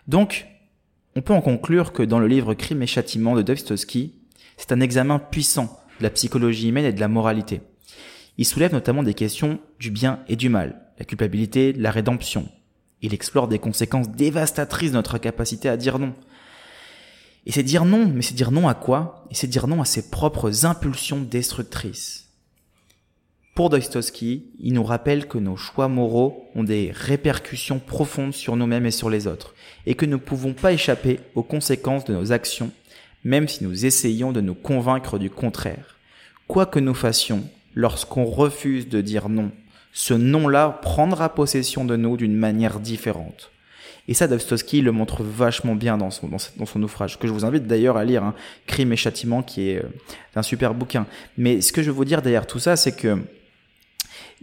Donc, 0.08 0.46
on 1.16 1.22
peut 1.22 1.34
en 1.34 1.42
conclure 1.42 1.94
que 1.94 2.04
dans 2.04 2.20
le 2.20 2.28
livre 2.28 2.54
Crime 2.54 2.82
et 2.82 2.88
châtiment 2.88 3.36
de 3.36 3.42
Dostoevsky, 3.42 4.14
c'est 4.58 4.72
un 4.72 4.80
examen 4.80 5.20
puissant 5.20 5.80
de 6.00 6.04
la 6.04 6.10
psychologie 6.10 6.70
humaine 6.70 6.86
et 6.86 6.94
de 6.94 7.00
la 7.00 7.08
moralité. 7.08 7.62
Il 8.38 8.46
soulève 8.46 8.74
notamment 8.74 9.04
des 9.04 9.14
questions 9.14 9.60
du 9.80 9.92
bien 9.92 10.20
et 10.28 10.36
du 10.36 10.50
mal, 10.50 10.82
la 10.98 11.06
culpabilité, 11.06 11.74
la 11.74 11.92
rédemption. 11.92 12.48
Il 13.02 13.14
explore 13.14 13.48
des 13.48 13.60
conséquences 13.60 14.10
dévastatrices 14.10 14.92
de 14.92 14.96
notre 14.96 15.18
capacité 15.18 15.68
à 15.70 15.78
dire 15.78 16.00
non, 16.00 16.14
et 17.46 17.52
c'est 17.52 17.64
dire 17.64 17.86
non, 17.86 18.08
mais 18.08 18.22
c'est 18.22 18.36
dire 18.36 18.52
non 18.52 18.68
à 18.68 18.74
quoi? 18.74 19.26
Et 19.32 19.36
c'est 19.36 19.48
dire 19.48 19.68
non 19.68 19.82
à 19.82 19.86
ses 19.86 20.10
propres 20.10 20.66
impulsions 20.66 21.22
destructrices. 21.22 22.28
Pour 23.62 23.70
Dostoevsky, 23.70 24.48
il 24.60 24.74
nous 24.74 24.84
rappelle 24.84 25.28
que 25.28 25.38
nos 25.38 25.56
choix 25.56 25.88
moraux 25.88 26.50
ont 26.56 26.64
des 26.64 26.92
répercussions 26.92 27.78
profondes 27.78 28.34
sur 28.34 28.56
nous-mêmes 28.56 28.88
et 28.88 28.90
sur 28.90 29.08
les 29.08 29.28
autres, 29.28 29.54
et 29.86 29.94
que 29.94 30.08
nous 30.08 30.14
ne 30.14 30.18
pouvons 30.18 30.54
pas 30.54 30.74
échapper 30.74 31.20
aux 31.36 31.44
conséquences 31.44 32.04
de 32.06 32.14
nos 32.16 32.32
actions, 32.32 32.72
même 33.24 33.48
si 33.48 33.64
nous 33.64 33.86
essayons 33.86 34.32
de 34.32 34.42
nous 34.42 34.56
convaincre 34.56 35.20
du 35.20 35.30
contraire. 35.30 36.00
Quoi 36.48 36.66
que 36.66 36.80
nous 36.80 36.96
fassions, 36.96 37.44
lorsqu'on 37.76 38.26
refuse 38.26 38.90
de 38.90 39.00
dire 39.00 39.30
non, 39.30 39.52
ce 39.94 40.16
non-là 40.16 40.80
prendra 40.82 41.30
possession 41.30 41.86
de 41.86 41.96
nous 41.96 42.18
d'une 42.18 42.36
manière 42.36 42.80
différente. 42.80 43.52
Et 44.08 44.16
ça, 44.16 44.28
Dostoevsky 44.28 44.82
le 44.82 44.92
montre 44.92 45.22
vachement 45.22 45.76
bien 45.76 46.00
dans 46.00 46.10
son, 46.10 46.32
naufrage, 46.78 47.20
que 47.20 47.28
je 47.28 47.32
vous 47.32 47.46
invite 47.46 47.68
d'ailleurs 47.68 47.98
à 47.98 48.06
lire, 48.06 48.24
hein, 48.24 48.34
Crime 48.66 48.92
et 48.92 48.98
Châtiment, 48.98 49.44
qui 49.44 49.70
est 49.70 49.84
euh, 49.84 49.90
un 50.36 50.42
super 50.42 50.74
bouquin. 50.74 51.06
Mais 51.38 51.62
ce 51.62 51.72
que 51.72 51.84
je 51.84 51.92
veux 51.92 51.96
vous 51.96 52.06
dire 52.06 52.24
derrière 52.24 52.48
tout 52.48 52.58
ça, 52.58 52.76
c'est 52.76 52.94
que 52.94 53.20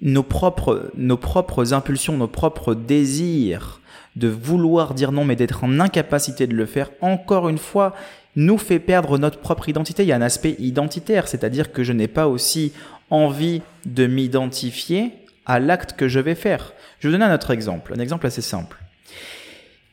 nos 0.02 0.22
propres, 0.22 0.90
nos 0.96 1.16
propres 1.16 1.72
impulsions, 1.72 2.16
nos 2.16 2.28
propres 2.28 2.74
désirs 2.74 3.80
de 4.16 4.28
vouloir 4.28 4.94
dire 4.94 5.12
non, 5.12 5.24
mais 5.24 5.36
d'être 5.36 5.64
en 5.64 5.80
incapacité 5.80 6.46
de 6.46 6.54
le 6.54 6.66
faire, 6.66 6.90
encore 7.00 7.48
une 7.48 7.58
fois, 7.58 7.94
nous 8.36 8.58
fait 8.58 8.78
perdre 8.78 9.18
notre 9.18 9.38
propre 9.38 9.68
identité. 9.68 10.02
Il 10.02 10.08
y 10.08 10.12
a 10.12 10.16
un 10.16 10.22
aspect 10.22 10.56
identitaire, 10.58 11.28
c'est-à-dire 11.28 11.72
que 11.72 11.84
je 11.84 11.92
n'ai 11.92 12.08
pas 12.08 12.26
aussi 12.28 12.72
envie 13.10 13.62
de 13.84 14.06
m'identifier 14.06 15.12
à 15.46 15.60
l'acte 15.60 15.92
que 15.92 16.08
je 16.08 16.20
vais 16.20 16.34
faire. 16.34 16.72
Je 16.98 17.08
vais 17.08 17.12
donner 17.12 17.30
un 17.30 17.34
autre 17.34 17.50
exemple, 17.50 17.92
un 17.96 18.00
exemple 18.00 18.26
assez 18.26 18.42
simple 18.42 18.78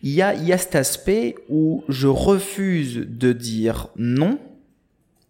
il 0.06 0.12
y 0.12 0.22
a, 0.22 0.36
il 0.36 0.44
y 0.44 0.54
a 0.54 0.58
cet 0.60 0.76
aspect 0.76 1.36
où 1.50 1.84
je 1.90 2.08
refuse 2.08 3.08
de 3.08 3.34
dire 3.34 3.88
non, 3.98 4.38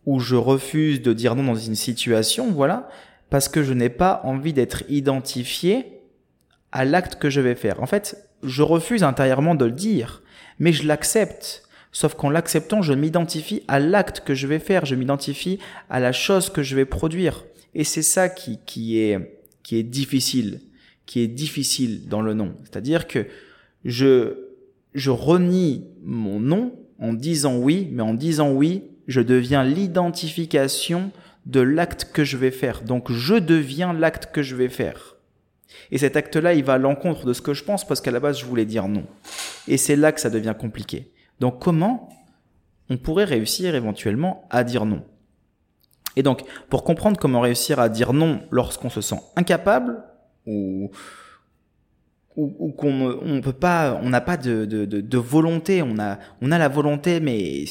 où 0.06 0.20
je 0.20 0.36
refuse 0.36 1.02
de 1.02 1.14
dire 1.14 1.34
non 1.36 1.44
dans 1.44 1.56
une 1.56 1.76
situation, 1.76 2.52
voilà, 2.52 2.90
parce 3.30 3.50
que 3.50 3.64
je 3.64 3.74
n'ai 3.74 3.90
pas 3.90 4.22
envie 4.24 4.54
d'être 4.54 4.84
identifié 4.90 6.02
à 6.72 6.86
l'acte 6.86 7.16
que 7.16 7.30
je 7.30 7.42
vais 7.42 7.56
faire. 7.56 7.82
En 7.82 7.86
fait, 7.86 8.30
je 8.44 8.62
refuse 8.62 9.04
intérieurement 9.04 9.56
de 9.56 9.66
le 9.66 9.72
dire, 9.72 10.24
mais 10.60 10.74
je 10.74 10.88
l'accepte. 10.88 11.64
Sauf 11.92 12.16
qu'en 12.16 12.30
l'acceptant, 12.30 12.82
je 12.82 12.94
m'identifie 12.94 13.64
à 13.68 13.80
l'acte 13.80 14.20
que 14.20 14.34
je 14.34 14.48
vais 14.48 14.60
faire, 14.60 14.86
je 14.86 14.96
m'identifie 14.96 15.60
à 15.90 16.00
la 16.00 16.12
chose 16.12 16.50
que 16.50 16.62
je 16.62 16.76
vais 16.76 16.86
produire. 16.86 17.46
Et 17.74 17.84
c'est 17.84 18.02
ça 18.02 18.28
qui, 18.28 18.60
qui 18.66 19.00
est, 19.00 19.40
qui 19.64 19.78
est 19.78 19.84
difficile, 19.84 20.60
qui 21.06 21.22
est 21.22 21.28
difficile 21.28 22.08
dans 22.08 22.22
le 22.22 22.34
non. 22.34 22.54
C'est-à-dire 22.64 23.08
que 23.08 23.28
je, 23.86 24.50
je 24.94 25.10
renie 25.10 25.86
mon 26.04 26.40
nom 26.40 26.74
en 27.00 27.14
disant 27.14 27.58
oui, 27.58 27.88
mais 27.92 28.04
en 28.04 28.14
disant 28.14 28.52
oui, 28.52 28.84
je 29.08 29.22
deviens 29.22 29.64
l'identification 29.64 31.12
de 31.46 31.60
l'acte 31.60 32.12
que 32.12 32.24
je 32.24 32.38
vais 32.38 32.52
faire. 32.52 32.82
Donc 32.82 33.12
je 33.12 33.36
deviens 33.36 33.94
l'acte 33.94 34.32
que 34.32 34.42
je 34.42 34.56
vais 34.56 34.70
faire. 34.70 35.16
Et 35.92 35.98
cet 35.98 36.16
acte-là, 36.16 36.54
il 36.54 36.64
va 36.64 36.74
à 36.74 36.78
l'encontre 36.78 37.26
de 37.26 37.34
ce 37.34 37.42
que 37.42 37.54
je 37.54 37.64
pense 37.64 37.86
parce 37.86 38.02
qu'à 38.02 38.12
la 38.12 38.20
base, 38.20 38.40
je 38.40 38.46
voulais 38.46 38.66
dire 38.66 38.88
non. 38.88 39.06
Et 39.68 39.78
c'est 39.78 39.96
là 39.96 40.12
que 40.12 40.22
ça 40.22 40.30
devient 40.30 40.56
compliqué. 40.58 41.12
Donc 41.40 41.62
comment 41.62 42.10
on 42.90 42.98
pourrait 42.98 43.26
réussir 43.26 43.76
éventuellement 43.76 44.48
à 44.50 44.64
dire 44.64 44.86
non? 44.86 45.04
Et 46.16 46.24
donc, 46.24 46.44
pour 46.70 46.84
comprendre 46.84 47.20
comment 47.20 47.42
réussir 47.42 47.80
à 47.80 47.90
dire 47.90 48.14
non 48.14 48.42
lorsqu'on 48.52 48.90
se 48.90 49.02
sent 49.02 49.20
incapable 49.36 50.04
ou 50.46 50.92
ou, 52.38 52.74
qu'on 52.74 53.18
on 53.22 53.40
peut 53.40 53.54
pas 53.54 53.98
on 54.04 54.10
n'a 54.10 54.20
pas 54.20 54.36
de, 54.36 54.66
de, 54.66 54.84
de, 54.84 55.18
volonté 55.18 55.82
on 55.82 55.98
a 56.00 56.20
on 56.42 56.52
a 56.52 56.58
la 56.58 56.68
volonté 56.68 57.22
mais 57.22 57.64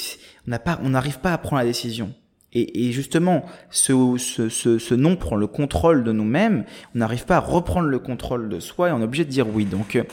on 0.46 0.50
n'a 0.52 0.58
pas 0.58 0.80
on 0.82 0.88
n'arrive 0.88 1.18
pas 1.18 1.34
à 1.34 1.38
prendre 1.38 1.60
la 1.60 1.66
décision 1.66 2.14
et, 2.54 2.86
et 2.86 2.92
justement 2.92 3.44
ce, 3.70 3.92
ce, 4.18 4.48
ce, 4.48 4.78
ce 4.78 4.94
non 4.94 5.16
prend 5.16 5.36
le 5.36 5.46
contrôle 5.46 6.04
de 6.04 6.12
nous-mêmes 6.12 6.64
on 6.94 6.98
n'arrive 6.98 7.24
pas 7.24 7.36
à 7.36 7.40
reprendre 7.40 7.88
le 7.88 7.98
contrôle 7.98 8.48
de 8.48 8.60
soi 8.60 8.88
et 8.88 8.92
on 8.92 9.00
est 9.00 9.04
obligé 9.04 9.24
de 9.24 9.30
dire 9.30 9.46
oui 9.52 9.64
donc 9.64 9.96
euh, 9.96 10.04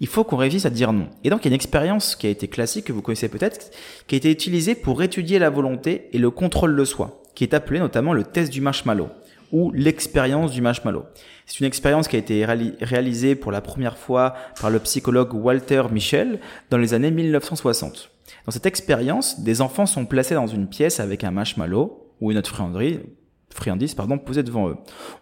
il 0.00 0.06
faut 0.06 0.24
qu'on 0.24 0.36
réussisse 0.36 0.66
à 0.66 0.70
dire 0.70 0.92
non 0.92 1.08
et 1.24 1.30
donc 1.30 1.40
il 1.42 1.44
y 1.44 1.48
a 1.48 1.50
une 1.50 1.54
expérience 1.54 2.16
qui 2.16 2.26
a 2.26 2.30
été 2.30 2.48
classique 2.48 2.86
que 2.86 2.92
vous 2.92 3.02
connaissez 3.02 3.28
peut-être 3.28 3.70
qui 4.06 4.14
a 4.14 4.18
été 4.18 4.30
utilisée 4.30 4.74
pour 4.74 5.02
étudier 5.02 5.38
la 5.38 5.50
volonté 5.50 6.08
et 6.12 6.18
le 6.18 6.30
contrôle 6.30 6.76
de 6.76 6.84
soi 6.84 7.22
qui 7.34 7.44
est 7.44 7.54
appelé 7.54 7.80
notamment 7.80 8.12
le 8.12 8.24
test 8.24 8.52
du 8.52 8.60
marshmallow 8.60 9.08
ou 9.52 9.72
l'expérience 9.72 10.52
du 10.52 10.60
marshmallow. 10.60 11.04
C'est 11.46 11.60
une 11.60 11.66
expérience 11.66 12.08
qui 12.08 12.16
a 12.16 12.18
été 12.18 12.44
réalisée 12.44 13.34
pour 13.34 13.52
la 13.52 13.60
première 13.60 13.98
fois 13.98 14.34
par 14.60 14.70
le 14.70 14.78
psychologue 14.78 15.34
Walter 15.34 15.82
Michel 15.90 16.38
dans 16.70 16.78
les 16.78 16.94
années 16.94 17.10
1960. 17.10 18.09
Dans 18.46 18.52
cette 18.52 18.66
expérience, 18.66 19.40
des 19.40 19.60
enfants 19.60 19.86
sont 19.86 20.06
placés 20.06 20.34
dans 20.34 20.46
une 20.46 20.68
pièce 20.68 21.00
avec 21.00 21.24
un 21.24 21.30
marshmallow 21.30 22.10
ou 22.20 22.30
une 22.30 22.38
autre 22.38 22.54
friandise, 23.50 23.94
pardon, 23.94 24.18
posée 24.18 24.42
devant 24.42 24.68
eux. 24.68 24.76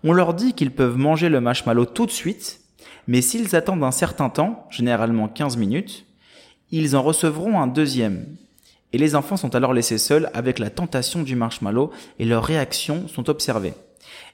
On 0.04 0.12
leur 0.12 0.34
dit 0.34 0.52
qu'ils 0.54 0.74
peuvent 0.74 0.96
manger 0.96 1.28
le 1.28 1.40
marshmallow 1.40 1.86
tout 1.86 2.06
de 2.06 2.10
suite, 2.10 2.60
mais 3.06 3.22
s'ils 3.22 3.56
attendent 3.56 3.84
un 3.84 3.90
certain 3.90 4.28
temps, 4.28 4.66
généralement 4.70 5.28
15 5.28 5.56
minutes, 5.56 6.06
ils 6.70 6.96
en 6.96 7.02
recevront 7.02 7.60
un 7.60 7.66
deuxième. 7.66 8.36
Et 8.92 8.98
les 8.98 9.14
enfants 9.14 9.36
sont 9.36 9.54
alors 9.54 9.74
laissés 9.74 9.98
seuls 9.98 10.30
avec 10.34 10.58
la 10.58 10.70
tentation 10.70 11.22
du 11.22 11.36
marshmallow 11.36 11.90
et 12.18 12.24
leurs 12.24 12.44
réactions 12.44 13.06
sont 13.08 13.28
observées. 13.28 13.74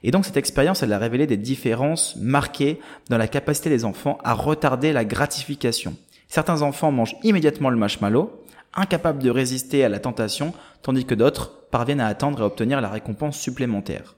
Et 0.03 0.11
donc 0.11 0.25
cette 0.25 0.37
expérience, 0.37 0.83
elle 0.83 0.93
a 0.93 0.99
révélé 0.99 1.27
des 1.27 1.37
différences 1.37 2.17
marquées 2.17 2.79
dans 3.09 3.19
la 3.19 3.27
capacité 3.27 3.71
des 3.71 3.85
enfants 3.85 4.19
à 4.23 4.35
retarder 4.35 4.93
la 4.93 5.05
gratification. 5.05 5.97
Certains 6.29 6.63
enfants 6.63 6.93
mangent 6.93 7.17
immédiatement 7.23 7.71
le 7.71 7.77
marshmallow, 7.77 8.44
incapables 8.75 9.23
de 9.23 9.31
résister 9.31 9.85
à 9.85 9.89
la 9.89 9.99
tentation, 9.99 10.53
tandis 10.83 11.05
que 11.05 11.15
d'autres 11.15 11.67
parviennent 11.71 12.01
à 12.01 12.07
attendre 12.07 12.41
et 12.41 12.45
obtenir 12.45 12.81
la 12.81 12.89
récompense 12.89 13.39
supplémentaire. 13.39 14.15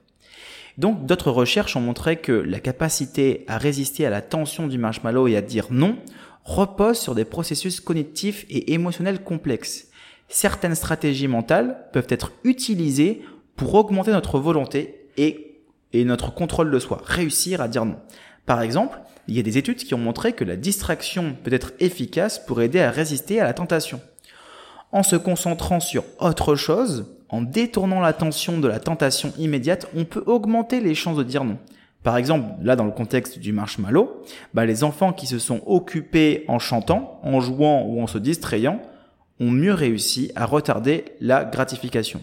Donc 0.77 1.05
d'autres 1.05 1.31
recherches 1.31 1.75
ont 1.75 1.81
montré 1.81 2.17
que 2.17 2.31
la 2.31 2.59
capacité 2.59 3.43
à 3.47 3.57
résister 3.57 4.05
à 4.05 4.11
la 4.11 4.21
tension 4.21 4.67
du 4.67 4.77
marshmallow 4.77 5.27
et 5.27 5.35
à 5.35 5.41
dire 5.41 5.67
non 5.71 5.97
repose 6.43 6.99
sur 6.99 7.15
des 7.15 7.25
processus 7.25 7.81
cognitifs 7.81 8.45
et 8.49 8.73
émotionnels 8.73 9.23
complexes. 9.23 9.87
Certaines 10.29 10.75
stratégies 10.75 11.27
mentales 11.27 11.89
peuvent 11.93 12.07
être 12.09 12.31
utilisées 12.43 13.21
pour 13.55 13.73
augmenter 13.73 14.11
notre 14.11 14.39
volonté 14.39 15.09
et, 15.17 15.61
et 15.93 16.05
notre 16.05 16.33
contrôle 16.33 16.69
de 16.69 16.79
soi, 16.79 17.01
réussir 17.03 17.59
à 17.59 17.67
dire 17.67 17.85
non. 17.85 17.97
Par 18.45 18.61
exemple, 18.61 18.99
il 19.27 19.35
y 19.35 19.39
a 19.39 19.43
des 19.43 19.57
études 19.57 19.77
qui 19.77 19.93
ont 19.93 19.99
montré 19.99 20.33
que 20.33 20.45
la 20.45 20.55
distraction 20.55 21.35
peut 21.43 21.51
être 21.51 21.73
efficace 21.79 22.39
pour 22.39 22.61
aider 22.61 22.79
à 22.79 22.91
résister 22.91 23.41
à 23.41 23.43
la 23.43 23.53
tentation. 23.53 23.99
En 24.91 25.03
se 25.03 25.15
concentrant 25.15 25.79
sur 25.79 26.03
autre 26.19 26.55
chose, 26.55 27.05
en 27.29 27.41
détournant 27.41 27.99
l'attention 27.99 28.59
de 28.59 28.67
la 28.67 28.79
tentation 28.79 29.33
immédiate, 29.37 29.87
on 29.95 30.05
peut 30.05 30.23
augmenter 30.25 30.79
les 30.79 30.95
chances 30.95 31.17
de 31.17 31.23
dire 31.23 31.43
non. 31.43 31.57
Par 32.03 32.15
exemple, 32.15 32.47
là 32.61 32.75
dans 32.77 32.85
le 32.85 32.91
contexte 32.91 33.39
du 33.39 33.51
marshmallow, 33.51 34.23
bah, 34.53 34.65
les 34.65 34.83
enfants 34.83 35.11
qui 35.11 35.27
se 35.27 35.39
sont 35.39 35.61
occupés 35.65 36.45
en 36.47 36.59
chantant, 36.59 37.19
en 37.23 37.41
jouant 37.41 37.83
ou 37.85 38.01
en 38.01 38.07
se 38.07 38.17
distrayant 38.17 38.81
ont 39.39 39.51
mieux 39.51 39.73
réussi 39.73 40.31
à 40.35 40.45
retarder 40.45 41.05
la 41.19 41.43
gratification. 41.43 42.21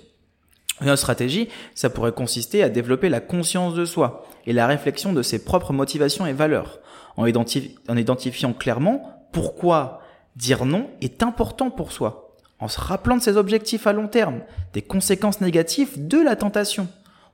Une 0.81 0.89
autre 0.89 0.99
stratégie, 0.99 1.49
ça 1.75 1.91
pourrait 1.91 2.13
consister 2.13 2.63
à 2.63 2.69
développer 2.69 3.09
la 3.09 3.21
conscience 3.21 3.75
de 3.75 3.85
soi 3.85 4.27
et 4.47 4.53
la 4.53 4.67
réflexion 4.67 5.13
de 5.13 5.23
ses 5.23 5.45
propres 5.45 5.73
motivations 5.73 6.27
et 6.27 6.33
valeurs, 6.33 6.81
en, 7.17 7.25
en 7.25 7.97
identifiant 7.97 8.53
clairement 8.55 9.27
pourquoi 9.33 10.01
dire 10.35 10.65
non 10.65 10.89
est 11.01 11.23
important 11.23 11.71
pour 11.71 11.93
soi, 11.93 12.24
en 12.65 12.69
se 12.69 12.81
rappelant 12.81 13.19
de 13.19 13.23
ses 13.23 13.37
objectifs 13.37 13.87
à 13.87 13.93
long 13.93 14.09
terme, 14.09 14.41
des 14.73 14.81
conséquences 14.81 15.43
négatives 15.43 16.09
de 16.09 16.19
la 16.19 16.35
tentation. 16.35 16.89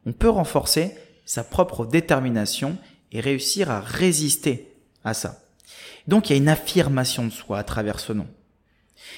On 0.04 0.12
peut 0.12 0.28
renforcer 0.28 0.96
sa 1.24 1.44
propre 1.44 1.86
détermination 1.86 2.76
et 3.12 3.20
réussir 3.20 3.70
à 3.70 3.80
résister 3.80 4.74
à 5.04 5.14
ça. 5.14 5.38
Donc 6.08 6.28
il 6.28 6.32
y 6.32 6.34
a 6.34 6.42
une 6.42 6.48
affirmation 6.48 7.24
de 7.24 7.30
soi 7.30 7.58
à 7.58 7.62
travers 7.62 8.00
ce 8.00 8.12
nom. 8.12 8.26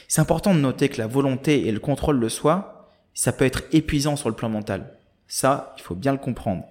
C'est 0.06 0.20
important 0.20 0.54
de 0.54 0.60
noter 0.60 0.90
que 0.90 0.98
la 0.98 1.06
volonté 1.06 1.66
et 1.66 1.72
le 1.72 1.80
contrôle 1.80 2.20
de 2.20 2.28
soi, 2.28 2.90
ça 3.14 3.32
peut 3.32 3.46
être 3.46 3.62
épuisant 3.72 4.16
sur 4.16 4.28
le 4.28 4.34
plan 4.34 4.50
mental. 4.50 4.98
Ça, 5.28 5.74
il 5.78 5.82
faut 5.82 5.94
bien 5.94 6.12
le 6.12 6.18
comprendre. 6.18 6.64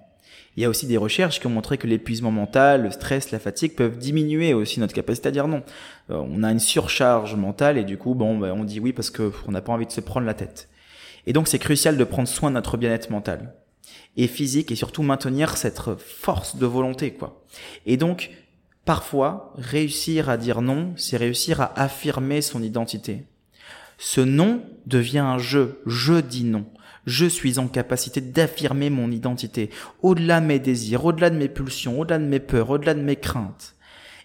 Il 0.56 0.62
y 0.62 0.66
a 0.66 0.68
aussi 0.68 0.86
des 0.86 0.98
recherches 0.98 1.40
qui 1.40 1.46
ont 1.46 1.50
montré 1.50 1.78
que 1.78 1.86
l'épuisement 1.86 2.30
mental, 2.30 2.82
le 2.82 2.90
stress, 2.90 3.30
la 3.30 3.38
fatigue 3.38 3.74
peuvent 3.74 3.96
diminuer 3.96 4.52
aussi 4.52 4.80
notre 4.80 4.92
capacité 4.92 5.28
à 5.28 5.32
dire 5.32 5.48
non. 5.48 5.62
Euh, 6.10 6.22
on 6.28 6.42
a 6.42 6.52
une 6.52 6.58
surcharge 6.58 7.34
mentale 7.36 7.78
et 7.78 7.84
du 7.84 7.96
coup, 7.96 8.14
bon, 8.14 8.38
ben, 8.38 8.52
on 8.52 8.64
dit 8.64 8.78
oui 8.78 8.92
parce 8.92 9.10
qu'on 9.10 9.50
n'a 9.50 9.62
pas 9.62 9.72
envie 9.72 9.86
de 9.86 9.92
se 9.92 10.00
prendre 10.00 10.26
la 10.26 10.34
tête. 10.34 10.68
Et 11.26 11.32
donc, 11.32 11.48
c'est 11.48 11.58
crucial 11.58 11.96
de 11.96 12.04
prendre 12.04 12.28
soin 12.28 12.50
de 12.50 12.54
notre 12.54 12.76
bien-être 12.76 13.10
mental 13.10 13.54
et 14.16 14.26
physique 14.26 14.70
et 14.70 14.76
surtout 14.76 15.02
maintenir 15.02 15.56
cette 15.56 15.80
force 15.98 16.56
de 16.56 16.66
volonté, 16.66 17.14
quoi. 17.14 17.42
Et 17.86 17.96
donc, 17.96 18.30
parfois, 18.84 19.54
réussir 19.56 20.28
à 20.28 20.36
dire 20.36 20.60
non, 20.60 20.92
c'est 20.96 21.16
réussir 21.16 21.62
à 21.62 21.80
affirmer 21.80 22.42
son 22.42 22.62
identité. 22.62 23.24
Ce 23.96 24.20
non 24.20 24.62
devient 24.86 25.20
un 25.20 25.38
jeu. 25.38 25.80
Je 25.86 26.20
dis 26.20 26.44
non 26.44 26.66
je 27.06 27.26
suis 27.26 27.58
en 27.58 27.68
capacité 27.68 28.20
d'affirmer 28.20 28.90
mon 28.90 29.10
identité, 29.10 29.70
au-delà 30.02 30.40
de 30.40 30.46
mes 30.46 30.58
désirs, 30.58 31.04
au-delà 31.04 31.30
de 31.30 31.36
mes 31.36 31.48
pulsions, 31.48 32.00
au-delà 32.00 32.18
de 32.18 32.24
mes 32.24 32.40
peurs, 32.40 32.70
au-delà 32.70 32.94
de 32.94 33.02
mes 33.02 33.16
craintes. 33.16 33.74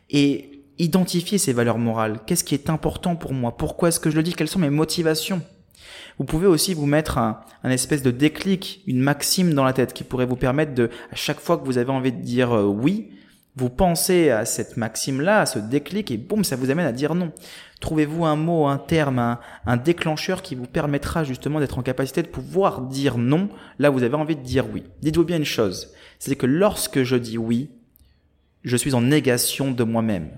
Et 0.10 0.64
identifier 0.80 1.38
ces 1.38 1.54
valeurs 1.54 1.80
morales. 1.80 2.20
Qu'est-ce 2.26 2.44
qui 2.44 2.54
est 2.54 2.70
important 2.70 3.16
pour 3.16 3.34
moi? 3.34 3.58
Pourquoi 3.58 3.90
est-ce 3.90 4.00
que 4.00 4.10
je 4.10 4.16
le 4.16 4.24
dis? 4.24 4.34
Quelles 4.34 4.48
sont 4.48 4.60
mes 4.60 4.70
motivations? 4.70 5.42
Vous 6.20 6.26
pouvez 6.26 6.48
aussi 6.48 6.74
vous 6.74 6.86
mettre 6.86 7.18
un, 7.18 7.42
un, 7.64 7.70
espèce 7.70 8.02
de 8.02 8.12
déclic, 8.12 8.82
une 8.88 9.00
maxime 9.00 9.54
dans 9.54 9.64
la 9.64 9.74
tête 9.74 9.94
qui 9.94 10.04
pourrait 10.04 10.26
vous 10.26 10.36
permettre 10.36 10.74
de, 10.74 10.90
à 11.12 11.16
chaque 11.16 11.40
fois 11.40 11.58
que 11.58 11.66
vous 11.66 11.78
avez 11.78 11.92
envie 11.92 12.12
de 12.12 12.22
dire 12.22 12.54
euh, 12.54 12.66
oui, 12.66 13.12
vous 13.58 13.72
pensez 13.72 14.30
à 14.30 14.46
cette 14.46 14.78
maxime-là, 14.78 15.42
à 15.42 15.46
ce 15.48 15.58
déclic, 15.58 16.12
et 16.12 16.18
boum, 16.18 16.44
ça 16.44 16.56
vous 16.56 16.70
amène 16.70 16.86
à 16.86 16.92
dire 16.92 17.16
non. 17.16 17.32
Trouvez-vous 17.80 18.24
un 18.24 18.36
mot, 18.36 18.68
un 18.68 18.78
terme, 18.78 19.38
un, 19.66 19.78
déclencheur 19.78 20.44
qui 20.44 20.54
vous 20.54 20.68
permettra 20.68 21.24
justement 21.24 21.60
d'être 21.60 21.80
en 21.80 21.82
capacité 21.82 22.22
de 22.22 22.28
pouvoir 22.28 22.82
dire 22.82 23.18
non 23.18 23.50
là 23.80 23.90
vous 23.90 24.04
avez 24.04 24.16
envie 24.16 24.36
de 24.36 24.44
dire 24.44 24.66
oui. 24.72 24.84
Dites-vous 25.02 25.24
bien 25.24 25.38
une 25.38 25.46
chose, 25.46 25.92
c'est 26.20 26.36
que 26.36 26.46
lorsque 26.46 27.02
je 27.02 27.16
dis 27.16 27.40
oui, 27.40 27.72
je 28.64 28.78
suis 28.78 28.94
en 28.94 29.02
négation 29.02 29.72
de 29.72 29.84
moi-même. 29.84 30.30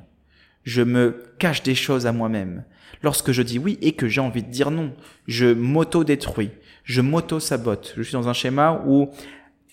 Je 0.64 0.82
me 0.82 1.26
cache 1.40 1.64
des 1.64 1.76
choses 1.76 2.08
à 2.08 2.14
moi-même. 2.14 2.64
Lorsque 3.04 3.34
je 3.34 3.42
dis 3.42 3.60
oui 3.60 3.78
et 3.82 3.94
que 3.94 4.08
j'ai 4.08 4.22
envie 4.22 4.44
de 4.44 4.52
dire 4.52 4.72
non, 4.72 4.94
je 5.28 5.48
m'auto-détruis, 5.48 6.52
je 6.86 7.02
m'auto-sabote. 7.02 7.96
Je 7.98 8.04
suis 8.04 8.14
dans 8.14 8.30
un 8.30 8.34
schéma 8.34 8.82
où, 8.86 9.10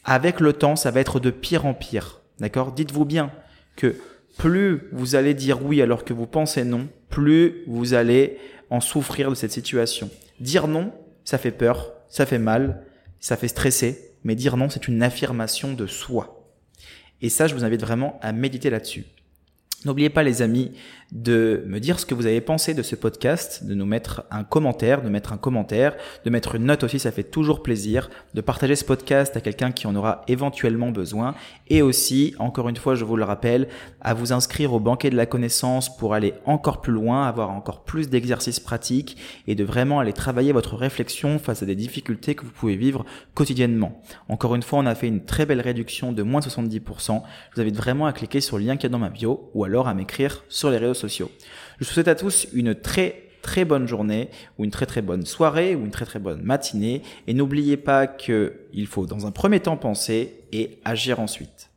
avec 0.05 0.41
le 0.41 0.53
temps, 0.53 0.75
ça 0.75 0.91
va 0.91 1.01
être 1.01 1.21
de 1.21 1.31
pire 1.31 1.65
en 1.65 1.75
pire. 1.75 2.23
D'accord? 2.41 2.73
Dites-vous 2.73 3.05
bien 3.05 3.31
que 3.77 3.97
plus 4.39 4.89
vous 4.93 5.17
allez 5.17 5.35
dire 5.35 5.65
oui 5.65 5.81
alors 5.81 6.05
que 6.05 6.13
vous 6.13 6.27
pensez 6.27 6.65
non, 6.65 6.89
plus 7.09 7.65
vous 7.67 7.95
allez 7.95 8.39
en 8.71 8.81
souffrir 8.81 9.31
de 9.31 9.35
cette 9.35 9.53
situation. 9.53 10.11
Dire 10.41 10.69
non, 10.69 10.93
ça 11.25 11.39
fait 11.39 11.51
peur, 11.51 11.93
ça 12.09 12.27
fait 12.27 12.39
mal, 12.39 12.83
ça 13.21 13.37
fait 13.37 13.49
stresser, 13.49 14.13
mais 14.25 14.35
dire 14.35 14.57
non, 14.57 14.69
c'est 14.69 14.89
une 14.89 15.03
affirmation 15.03 15.73
de 15.73 15.87
soi. 15.87 16.53
Et 17.23 17.31
ça, 17.31 17.47
je 17.47 17.55
vous 17.55 17.65
invite 17.65 17.81
vraiment 17.81 18.19
à 18.23 18.33
méditer 18.33 18.69
là-dessus. 18.71 19.05
N'oubliez 19.85 20.11
pas 20.11 20.23
les 20.23 20.43
amis 20.43 20.73
de 21.13 21.63
me 21.67 21.79
dire 21.79 22.01
ce 22.01 22.07
que 22.07 22.15
vous 22.15 22.27
avez 22.27 22.41
pensé 22.41 22.75
de 22.75 22.83
ce 22.83 22.97
podcast, 22.97 23.65
de 23.65 23.75
nous 23.75 23.87
mettre 23.87 24.25
un 24.31 24.45
commentaire, 24.45 25.03
de 25.03 25.09
mettre 25.09 25.33
un 25.33 25.37
commentaire, 25.37 25.97
de 26.25 26.31
mettre 26.31 26.57
une 26.57 26.65
note 26.65 26.83
aussi, 26.83 26.99
ça 26.99 27.13
fait 27.13 27.23
toujours 27.23 27.63
plaisir, 27.63 28.11
de 28.35 28.41
partager 28.41 28.75
ce 28.75 28.85
podcast 28.85 29.37
à 29.37 29.41
quelqu'un 29.41 29.71
qui 29.71 29.87
en 29.87 29.95
aura 29.95 30.23
éventuellement 30.27 30.91
besoin 30.91 31.35
et 31.69 31.83
aussi, 31.83 32.35
encore 32.39 32.69
une 32.69 32.77
fois, 32.77 32.95
je 32.95 33.05
vous 33.05 33.17
le 33.17 33.25
rappelle, 33.25 33.69
à 34.01 34.15
vous 34.15 34.33
inscrire 34.33 34.73
au 34.73 34.81
banquet 34.81 35.11
de 35.11 35.17
la 35.17 35.27
connaissance 35.27 35.97
pour 35.97 36.15
aller 36.15 36.35
encore 36.45 36.81
plus 36.81 36.93
loin, 36.93 37.27
avoir 37.27 37.51
encore 37.51 37.85
plus 37.85 38.09
d'exercices 38.09 38.61
pratiques 38.61 39.17
et 39.47 39.55
de 39.55 39.65
vraiment 39.65 40.01
aller 40.01 40.13
travailler 40.13 40.53
votre 40.53 40.77
réflexion 40.77 41.39
face 41.39 41.63
à 41.63 41.67
des 41.67 41.77
difficultés 41.77 42.35
que 42.35 42.45
vous 42.45 42.51
pouvez 42.51 42.77
vivre 42.77 43.05
quotidiennement. 43.35 44.03
Encore 44.29 44.55
une 44.55 44.63
fois, 44.63 44.81
on 44.81 44.87
a 44.87 44.95
fait 44.95 45.09
une 45.09 45.25
très 45.25 45.47
belle 45.47 45.61
réduction 45.61 46.13
de 46.13 46.23
moins 46.23 46.41
de 46.41 46.47
70%. 46.47 47.23
Je 47.51 47.55
vous 47.55 47.61
invite 47.61 47.77
vraiment 47.77 48.07
à 48.07 48.13
cliquer 48.13 48.41
sur 48.41 48.59
le 48.59 48.65
lien 48.65 48.77
qui 48.77 48.87
est 48.87 48.91
dans 48.91 48.99
ma 48.99 49.11
bio 49.11 49.51
ou 49.55 49.65
alors 49.65 49.87
à 49.89 49.95
m'écrire 49.95 50.45
sur 50.49 50.71
les 50.71 50.79
réseaux 50.79 50.96
Je 51.79 51.85
vous 51.85 51.93
souhaite 51.93 52.09
à 52.09 52.15
tous 52.15 52.47
une 52.53 52.75
très 52.75 53.23
très 53.43 53.65
bonne 53.65 53.87
journée 53.87 54.29
ou 54.59 54.65
une 54.65 54.71
très 54.71 54.87
très 54.87 55.03
bonne 55.03 55.25
soirée 55.25 55.75
ou 55.77 55.85
une 55.85 55.91
très 55.91 56.05
très 56.05 56.19
bonne 56.19 56.43
matinée 56.43 57.03
et 57.27 57.35
n'oubliez 57.35 57.77
pas 57.77 58.07
que 58.07 58.55
il 58.73 58.87
faut 58.87 59.07
dans 59.07 59.27
un 59.27 59.31
premier 59.31 59.61
temps 59.61 59.77
penser 59.77 60.41
et 60.53 60.79
agir 60.85 61.21
ensuite. 61.21 61.71